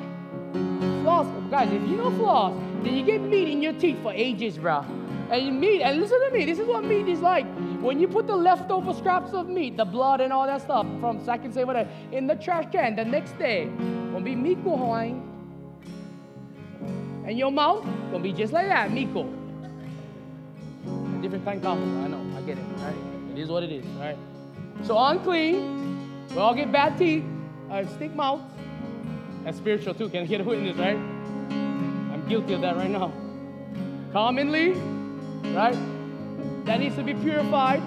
floss. 1.04 1.28
Oh, 1.28 1.42
guys, 1.52 1.70
if 1.74 1.82
you 1.82 1.98
know 1.98 2.10
floss, 2.12 2.54
then 2.84 2.94
you 2.94 3.04
get 3.04 3.20
meat 3.20 3.50
in 3.50 3.62
your 3.62 3.74
teeth 3.74 3.98
for 4.02 4.14
ages, 4.14 4.58
bro. 4.58 4.86
And 5.30 5.60
meat, 5.60 5.82
and 5.82 6.00
listen 6.00 6.22
to 6.26 6.32
me, 6.32 6.46
this 6.46 6.58
is 6.58 6.68
what 6.68 6.86
meat 6.86 7.10
is 7.10 7.20
like. 7.20 7.46
When 7.82 8.00
you 8.00 8.08
put 8.08 8.28
the 8.28 8.36
leftover 8.36 8.94
scraps 8.94 9.34
of 9.34 9.50
meat, 9.50 9.76
the 9.76 9.84
blood 9.84 10.22
and 10.22 10.32
all 10.32 10.48
that 10.48 10.62
stuff 10.62 10.88
from 11.02 11.20
second 11.26 11.52
say 11.54 11.66
whatever, 11.66 11.90
in 12.14 12.28
the 12.28 12.36
trash 12.36 12.64
can 12.72 12.96
the 12.96 13.04
next 13.04 13.38
day, 13.38 13.66
gonna 13.66 14.22
be 14.22 14.38
miko 14.38 14.78
Hawaiian. 14.78 15.22
And 17.28 17.38
your 17.38 17.52
mouth 17.52 17.84
gonna 18.10 18.24
be 18.24 18.32
just 18.32 18.54
like 18.54 18.70
that, 18.70 18.90
miko. 18.90 19.24
Different 21.22 21.44
kind 21.44 21.66
of 21.66 21.78
I 21.78 22.08
know, 22.08 22.38
I 22.38 22.42
get 22.44 22.58
it, 22.58 22.64
right? 22.78 22.96
It 23.34 23.40
is 23.40 23.50
what 23.50 23.64
it 23.64 23.72
is, 23.74 23.86
right? 24.00 24.18
So 24.84 24.98
unclean, 24.98 26.28
we 26.30 26.38
all 26.38 26.56
get 26.56 26.72
bad 26.72 26.98
teeth 26.98 27.26
uh, 27.72 27.86
stink 27.96 28.16
mouth. 28.16 28.42
That's 29.44 29.58
spiritual 29.58 29.94
too. 29.94 30.10
Can 30.10 30.24
I 30.24 30.26
get 30.26 30.42
a 30.42 30.44
witness, 30.44 30.78
right? 30.78 30.98
I'm 30.98 32.26
guilty 32.28 32.54
of 32.54 32.62
that 32.62 32.76
right 32.78 32.90
now. 32.90 33.12
Commonly, 34.12 34.72
right? 35.54 35.78
That 36.66 36.80
needs 36.80 36.96
to 36.96 37.04
be 37.04 37.14
purified. 37.14 37.82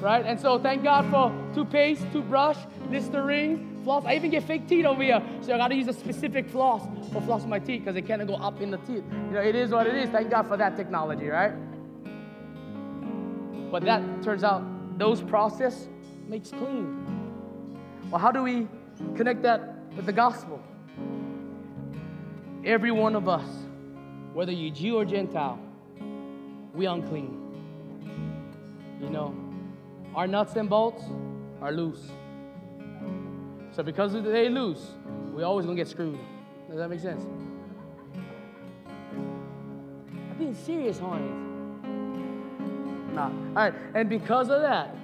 right? 0.00 0.24
And 0.24 0.38
so 0.40 0.58
thank 0.58 0.82
God 0.84 1.10
for 1.10 1.32
toothpaste, 1.54 2.02
toothbrush, 2.12 2.58
Listerine, 2.90 3.80
floss. 3.84 4.04
I 4.06 4.14
even 4.14 4.30
get 4.30 4.44
fake 4.44 4.68
teeth 4.68 4.86
over 4.86 5.02
here, 5.02 5.22
so 5.42 5.54
I 5.54 5.58
got 5.58 5.68
to 5.68 5.74
use 5.74 5.88
a 5.88 5.92
specific 5.92 6.48
floss 6.48 6.82
for 7.12 7.20
flossing 7.22 7.48
my 7.48 7.58
teeth 7.58 7.80
because 7.84 7.96
it 7.96 8.06
can't 8.06 8.26
go 8.26 8.34
up 8.34 8.60
in 8.60 8.70
the 8.70 8.78
teeth. 8.78 9.04
You 9.10 9.32
know, 9.32 9.40
it 9.40 9.54
is 9.54 9.70
what 9.70 9.86
it 9.86 9.94
is. 9.94 10.10
Thank 10.10 10.30
God 10.30 10.46
for 10.48 10.56
that 10.56 10.76
technology, 10.76 11.28
right? 11.28 11.52
But 13.70 13.84
that 13.84 14.22
turns 14.22 14.44
out 14.44 14.62
those 14.98 15.20
process 15.22 15.88
makes 16.28 16.50
clean. 16.50 17.05
Well, 18.10 18.20
how 18.20 18.30
do 18.30 18.42
we 18.42 18.68
connect 19.16 19.42
that 19.42 19.60
with 19.96 20.06
the 20.06 20.12
gospel? 20.12 20.62
Every 22.64 22.90
one 22.92 23.16
of 23.16 23.28
us, 23.28 23.48
whether 24.32 24.52
you're 24.52 24.74
Jew 24.74 24.96
or 24.96 25.04
Gentile, 25.04 25.58
we 26.72 26.86
unclean. 26.86 27.42
You 29.00 29.10
know, 29.10 29.34
our 30.14 30.26
nuts 30.26 30.56
and 30.56 30.68
bolts 30.68 31.02
are 31.60 31.72
loose. 31.72 32.10
So 33.72 33.82
because 33.82 34.12
they 34.12 34.48
loose, 34.48 34.92
we 35.34 35.42
always 35.42 35.66
gonna 35.66 35.76
get 35.76 35.88
screwed. 35.88 36.18
Does 36.68 36.78
that 36.78 36.88
make 36.88 37.00
sense? 37.00 37.24
I'm 40.30 40.36
being 40.38 40.54
serious, 40.54 40.98
honey. 40.98 41.30
Nah. 43.14 43.24
All 43.24 43.54
right, 43.54 43.74
and 43.94 44.08
because 44.08 44.48
of 44.50 44.62
that, 44.62 44.94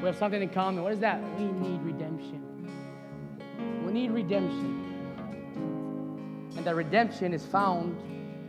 we 0.00 0.06
have 0.06 0.16
something 0.16 0.42
in 0.42 0.48
common. 0.48 0.82
What 0.82 0.92
is 0.92 0.98
that? 1.00 1.22
We 1.38 1.44
need 1.44 1.80
redemption. 1.82 2.01
Need 3.92 4.10
redemption. 4.12 4.78
And 6.56 6.64
that 6.64 6.74
redemption 6.74 7.34
is 7.34 7.44
found 7.44 7.94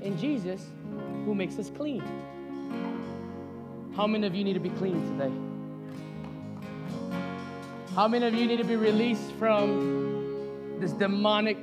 in 0.02 0.18
Jesus 0.18 0.66
who 1.26 1.36
makes 1.36 1.60
us 1.60 1.70
clean. 1.70 2.02
How 3.94 4.08
many 4.08 4.26
of 4.26 4.34
you 4.34 4.46
need 4.46 4.54
to 4.54 4.62
be 4.62 4.70
clean 4.70 5.02
today? 5.18 5.34
How 7.94 8.08
many 8.08 8.26
of 8.26 8.34
you 8.34 8.48
need 8.48 8.58
to 8.58 8.64
be 8.64 8.78
released 8.78 9.34
from 9.34 10.78
this 10.80 10.94
demonic 10.94 11.58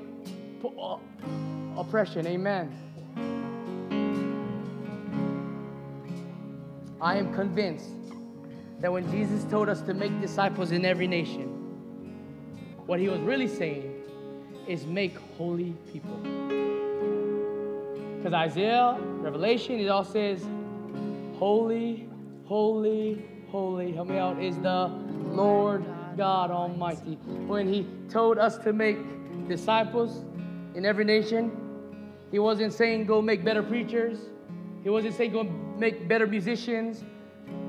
oppression? 1.77 2.27
Amen. 2.27 2.71
I 7.01 7.17
am 7.17 7.33
convinced 7.35 7.89
that 8.81 8.93
when 8.93 9.11
Jesus 9.11 9.43
told 9.45 9.71
us 9.71 9.81
to 9.83 9.95
make 9.95 10.21
disciples 10.21 10.71
in 10.71 10.85
every 10.85 11.07
nation, 11.07 11.60
what 12.91 12.99
he 12.99 13.09
was 13.09 13.21
really 13.21 13.47
saying 13.47 14.03
is 14.67 14.85
make 14.85 15.17
holy 15.39 15.77
people. 15.93 16.17
Because 18.17 18.33
Isaiah, 18.35 18.99
Revelation, 19.01 19.79
it 19.79 19.87
all 19.87 20.03
says, 20.03 20.45
Holy, 21.39 22.09
holy, 22.47 23.25
holy, 23.49 23.93
help 23.93 24.09
me 24.09 24.19
out, 24.19 24.43
is 24.43 24.57
the 24.57 24.89
Lord 25.29 25.85
God 26.17 26.51
Almighty. 26.51 27.15
When 27.47 27.73
He 27.73 27.87
told 28.09 28.39
us 28.39 28.59
to 28.65 28.73
make 28.73 28.99
disciples 29.47 30.25
in 30.75 30.85
every 30.85 31.05
nation, 31.05 31.53
He 32.33 32.41
wasn't 32.41 32.73
saying 32.73 33.07
go 33.07 33.23
make 33.23 33.45
better 33.45 33.63
preachers, 33.63 34.19
He 34.83 34.91
wasn't 34.91 35.15
saying 35.15 35.31
go 35.31 35.45
make 35.45 36.09
better 36.09 36.27
musicians, 36.27 37.05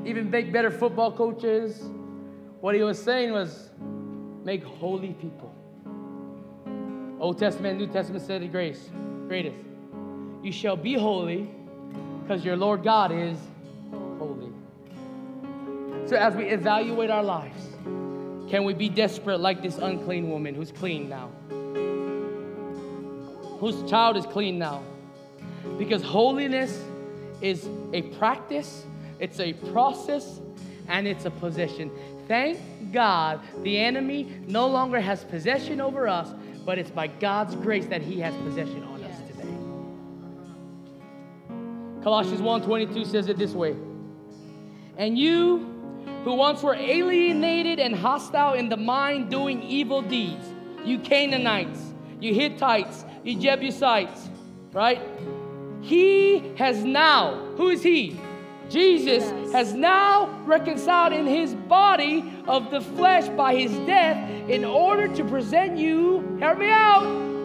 even 0.03 0.32
make 0.32 0.51
better 0.51 0.72
football 0.72 1.11
coaches. 1.11 1.91
What 2.59 2.74
He 2.74 2.82
was 2.82 2.99
saying 2.99 3.34
was 3.34 3.69
make 4.43 4.63
holy 4.63 5.13
people. 5.13 5.53
Old 7.19 7.37
Testament, 7.37 7.77
New 7.79 7.87
Testament 7.87 8.25
said 8.25 8.41
it 8.41 8.51
grace, 8.51 8.89
greatest. 9.27 9.57
You 10.41 10.51
shall 10.51 10.75
be 10.75 10.95
holy 10.95 11.49
because 12.23 12.43
your 12.43 12.55
Lord 12.55 12.83
God 12.83 13.11
is 13.11 13.37
holy. 14.17 14.51
So 16.07 16.15
as 16.15 16.35
we 16.35 16.45
evaluate 16.45 17.11
our 17.11 17.23
lives, 17.23 17.61
can 18.49 18.63
we 18.63 18.73
be 18.73 18.89
desperate 18.89 19.39
like 19.39 19.61
this 19.61 19.77
unclean 19.77 20.29
woman 20.29 20.55
who's 20.55 20.71
clean 20.71 21.07
now? 21.07 21.29
Whose 23.59 23.89
child 23.89 24.17
is 24.17 24.25
clean 24.25 24.57
now? 24.57 24.81
Because 25.77 26.01
holiness 26.01 26.83
is 27.41 27.69
a 27.93 28.01
practice, 28.17 28.85
it's 29.19 29.39
a 29.39 29.53
process, 29.71 30.41
and 30.87 31.07
it's 31.07 31.25
a 31.25 31.31
possession. 31.31 31.91
Thank 32.32 32.93
God 32.93 33.41
the 33.61 33.77
enemy 33.77 34.39
no 34.47 34.65
longer 34.65 35.01
has 35.01 35.25
possession 35.25 35.82
over 35.82 36.07
us, 36.07 36.34
but 36.65 36.79
it's 36.79 36.89
by 36.89 37.07
God's 37.07 37.55
grace 37.55 37.88
that 37.88 38.01
he 38.01 38.21
has 38.21 38.34
possession 38.36 38.86
on 38.86 39.03
us 39.03 39.17
today. 39.27 39.53
Colossians 42.01 42.39
1:22 42.41 43.03
says 43.03 43.27
it 43.27 43.38
this 43.38 43.51
way. 43.51 43.75
And 44.95 45.17
you 45.17 45.57
who 46.23 46.36
once 46.36 46.63
were 46.63 46.75
alienated 46.75 47.82
and 47.82 47.93
hostile 47.93 48.53
in 48.53 48.69
the 48.69 48.77
mind, 48.77 49.29
doing 49.29 49.61
evil 49.61 50.01
deeds. 50.01 50.45
You 50.86 50.99
Canaanites, 50.99 51.93
you 52.21 52.34
Hittites, 52.34 53.03
you 53.25 53.36
Jebusites, 53.36 54.29
right? 54.71 55.01
He 55.82 56.53
has 56.55 56.82
now, 56.82 57.36
who 57.57 57.67
is 57.67 57.84
He? 57.84 58.17
Jesus 58.72 59.51
has 59.51 59.74
now 59.74 60.30
reconciled 60.45 61.11
in 61.11 61.28
His 61.28 61.53
body 61.53 62.34
of 62.47 62.72
the 62.72 62.80
flesh 62.80 63.28
by 63.30 63.53
His 63.55 63.72
death 63.86 64.30
in 64.49 64.63
order 64.63 65.13
to 65.13 65.24
present 65.26 65.78
you, 65.78 66.38
hear 66.39 66.55
me 66.55 66.69
out, 66.69 67.03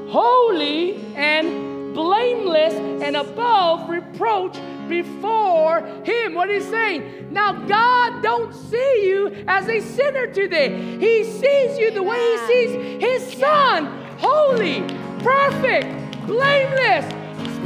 holy 0.09 0.97
and 1.17 1.95
blameless 1.97 2.75
and 3.03 3.17
above 3.17 3.89
reproach 3.89 4.57
before 4.87 5.81
him. 6.05 6.35
What 6.35 6.51
he's 6.51 6.69
saying? 6.69 7.33
Now 7.33 7.53
God 7.67 8.23
don't 8.23 8.55
see 8.55 9.09
you 9.09 9.45
as 9.49 9.67
a 9.69 9.81
sinner 9.81 10.27
today. 10.27 10.99
He 10.99 11.25
sees 11.25 11.79
you 11.79 11.91
the 11.91 12.03
way 12.03 12.19
he 12.19 12.39
sees 12.47 13.03
his 13.03 13.39
son, 13.39 13.87
holy, 14.19 14.83
perfect, 15.21 16.27
blameless. 16.27 17.16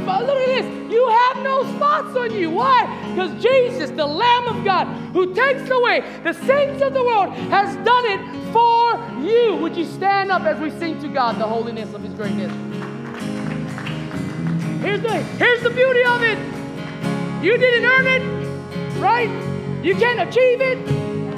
Look 0.05 0.37
at 0.37 0.45
this. 0.45 0.91
You 0.91 1.07
have 1.07 1.43
no 1.43 1.63
spots 1.75 2.15
on 2.15 2.33
you. 2.33 2.49
Why? 2.49 2.85
Because 3.09 3.41
Jesus, 3.41 3.89
the 3.91 4.05
Lamb 4.05 4.47
of 4.47 4.63
God, 4.65 4.87
who 5.13 5.33
takes 5.33 5.69
away 5.69 6.03
the 6.23 6.33
sins 6.33 6.81
of 6.81 6.93
the 6.93 7.03
world, 7.03 7.33
has 7.49 7.75
done 7.85 8.05
it 8.05 8.51
for 8.51 9.21
you. 9.21 9.55
Would 9.57 9.75
you 9.75 9.85
stand 9.85 10.31
up 10.31 10.43
as 10.43 10.59
we 10.59 10.69
sing 10.71 10.99
to 11.01 11.07
God 11.07 11.37
the 11.37 11.47
holiness 11.47 11.93
of 11.93 12.03
his 12.03 12.13
greatness? 12.13 12.51
Here's 14.81 15.01
the, 15.01 15.15
here's 15.37 15.61
the 15.61 15.69
beauty 15.69 16.03
of 16.03 16.23
it. 16.23 16.37
You 17.43 17.57
didn't 17.57 17.85
earn 17.85 18.07
it, 18.07 18.99
right? 18.99 19.29
You 19.83 19.95
can't 19.95 20.27
achieve 20.27 20.61
it. 20.61 20.77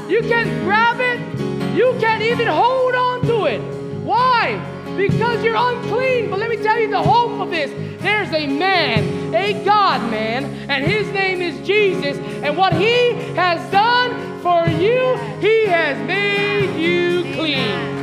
You 0.09 0.22
can't 0.22 0.49
grab 0.64 0.99
it. 0.99 1.76
You 1.76 1.95
can't 1.99 2.22
even 2.22 2.47
hold 2.47 2.95
on 2.95 3.22
to 3.28 3.45
it. 3.45 3.61
Why? 4.03 4.72
Because 4.97 5.43
you're 5.43 5.55
unclean. 5.55 6.29
But 6.29 6.39
let 6.39 6.49
me 6.49 6.57
tell 6.57 6.79
you 6.79 6.89
the 6.89 7.01
hope 7.01 7.41
of 7.41 7.49
this. 7.49 7.71
There's 8.01 8.31
a 8.33 8.47
man, 8.47 9.33
a 9.33 9.63
God 9.63 10.01
man, 10.11 10.45
and 10.69 10.85
his 10.85 11.07
name 11.13 11.41
is 11.41 11.65
Jesus. 11.65 12.17
And 12.43 12.57
what 12.57 12.73
he 12.73 13.13
has 13.35 13.59
done 13.71 14.41
for 14.41 14.67
you, 14.67 15.15
he 15.39 15.65
has 15.67 15.97
made 16.07 16.77
you 16.79 17.23
clean. 17.33 17.93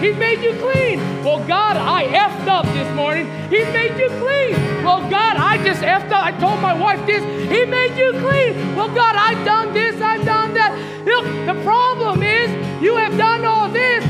He's 0.00 0.16
made 0.16 0.40
you 0.40 0.54
clean. 0.60 1.00
Well, 1.24 1.44
God, 1.48 1.76
I 1.76 2.06
effed 2.06 2.46
up 2.46 2.64
this 2.66 2.94
morning. 2.94 3.26
He 3.50 3.64
made 3.64 3.98
you 3.98 4.08
clean. 4.20 4.54
Well, 4.84 5.00
God, 5.10 5.36
I 5.36 5.62
just 5.64 5.82
effed 5.82 6.12
up. 6.12 6.24
I 6.24 6.30
told 6.38 6.60
my 6.60 6.72
wife 6.72 7.04
this. 7.04 7.22
He 7.50 7.64
made 7.64 7.98
you 7.98 8.12
clean. 8.12 8.76
Well, 8.76 8.88
God, 8.94 9.16
I've 9.16 9.44
done 9.44 9.74
this. 9.74 10.00
I've 10.00 10.24
done 10.24 10.54
that. 10.54 10.72
Look, 11.04 11.24
the 11.46 11.60
problem 11.64 12.22
is 12.22 12.48
you 12.80 12.96
have 12.96 13.16
done 13.18 13.44
all 13.44 13.68
this. 13.68 14.04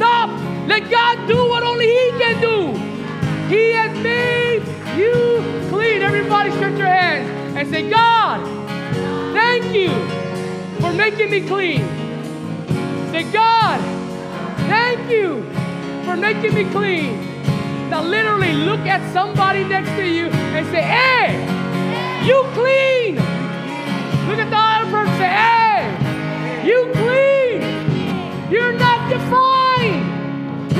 Stop. 0.00 0.30
Let 0.66 0.90
God 0.90 1.28
do 1.28 1.36
what 1.48 1.62
only 1.62 1.86
He 1.86 2.10
can 2.18 2.40
do. 2.40 2.72
He 3.54 3.72
has 3.72 3.92
made 4.02 4.64
you 4.96 5.12
clean. 5.68 6.00
Everybody, 6.02 6.50
stretch 6.52 6.78
your 6.78 6.86
hands 6.86 7.28
and 7.56 7.68
say, 7.68 7.90
God, 7.90 8.40
thank 9.34 9.74
you 9.74 9.90
for 10.80 10.92
making 10.92 11.30
me 11.30 11.46
clean. 11.46 11.82
Say, 13.12 13.30
God, 13.30 14.00
Thank 14.70 15.10
you 15.10 15.42
for 16.04 16.16
making 16.16 16.54
me 16.54 16.64
clean. 16.70 17.18
Now, 17.90 18.04
literally, 18.04 18.52
look 18.52 18.86
at 18.86 19.02
somebody 19.12 19.64
next 19.64 19.90
to 19.96 20.06
you 20.06 20.26
and 20.26 20.64
say, 20.68 20.82
Hey, 20.82 21.34
you 22.24 22.44
clean. 22.54 23.16
Look 24.28 24.38
at 24.38 24.48
the 24.48 24.56
other 24.56 24.90
person 24.92 25.12
say, 25.18 25.28
Hey, 25.28 26.66
you 26.68 26.88
clean. 26.94 28.52
You're 28.52 28.78
not 28.78 29.10
defined. 29.10 29.49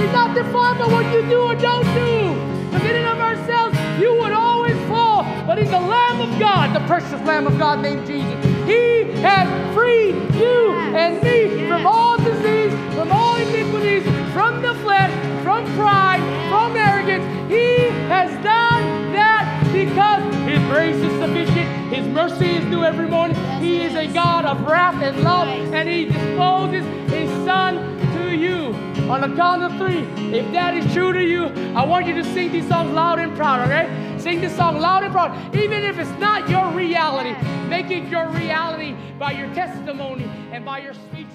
You're 0.01 0.13
not 0.13 0.35
defined 0.35 0.79
by 0.79 0.87
what 0.87 1.05
you 1.13 1.21
do 1.29 1.41
or 1.43 1.55
don't 1.55 1.85
do. 1.93 2.33
Because 2.71 2.89
in 2.89 2.97
and 2.97 3.07
of 3.07 3.19
ourselves, 3.19 3.77
you 4.01 4.15
would 4.15 4.33
always 4.33 4.75
fall. 4.89 5.25
But 5.47 5.59
in 5.59 5.67
the 5.67 5.79
Lamb 5.79 6.23
of 6.23 6.39
God, 6.41 6.75
the 6.75 6.81
precious 6.87 7.21
Lamb 7.27 7.47
of 7.47 7.59
God 7.59 7.83
named 7.83 8.07
Jesus, 8.07 8.33
He 8.65 9.13
has 9.21 9.47
freed 9.75 10.15
you 10.37 10.73
and 10.97 11.23
me 11.23 11.69
from 11.69 11.87
all 11.87 12.17
disease, 12.17 12.73
from 12.95 13.13
all 13.13 13.37
iniquities, 13.37 14.03
from 14.33 14.63
the 14.63 14.75
flesh, 14.77 15.13
from 15.45 15.67
pride, 15.75 16.21
from 16.49 16.75
arrogance. 16.77 17.25
He 17.53 17.91
has 18.09 18.31
done 18.43 19.13
that 19.13 19.45
because 19.71 20.25
His 20.47 20.61
grace 20.71 20.97
is 20.97 21.13
sufficient, 21.21 21.93
His 21.93 22.07
mercy 22.07 22.57
is 22.57 22.65
new 22.65 22.85
every 22.85 23.07
morning. 23.07 23.37
He 23.61 23.83
is 23.83 23.95
a 23.95 24.07
God 24.07 24.47
of 24.47 24.63
wrath 24.63 25.03
and 25.03 25.23
love, 25.23 25.49
and 25.75 25.87
He 25.87 26.07
disposes 26.07 26.87
His 27.13 27.29
Son 27.45 27.99
to 28.15 28.35
you. 28.35 28.70
On 29.11 29.21
the 29.21 29.37
count 29.37 29.65
of 29.65 29.77
three, 29.77 30.03
if 30.33 30.53
that 30.53 30.73
is 30.73 30.93
true 30.95 31.13
to 31.13 31.21
you, 31.21 31.47
I 31.75 31.85
want 31.85 32.07
you 32.07 32.15
to 32.15 32.23
sing 32.23 32.53
these 32.53 32.69
songs 32.69 32.93
loud 32.93 33.19
and 33.19 33.35
proud, 33.37 33.69
okay? 33.69 34.17
Sing 34.21 34.41
this 34.41 34.55
song 34.55 34.79
loud 34.79 35.03
and 35.03 35.13
proud. 35.13 35.53
Even 35.53 35.83
if 35.83 35.99
it's 35.99 36.21
not 36.21 36.49
your 36.49 36.71
reality, 36.71 37.35
make 37.69 37.91
it 37.91 38.09
your 38.09 38.29
reality 38.29 38.95
by 39.19 39.33
your 39.33 39.53
testimony 39.53 40.31
and 40.53 40.65
by 40.65 40.79
your 40.79 40.95
speech. 40.95 41.27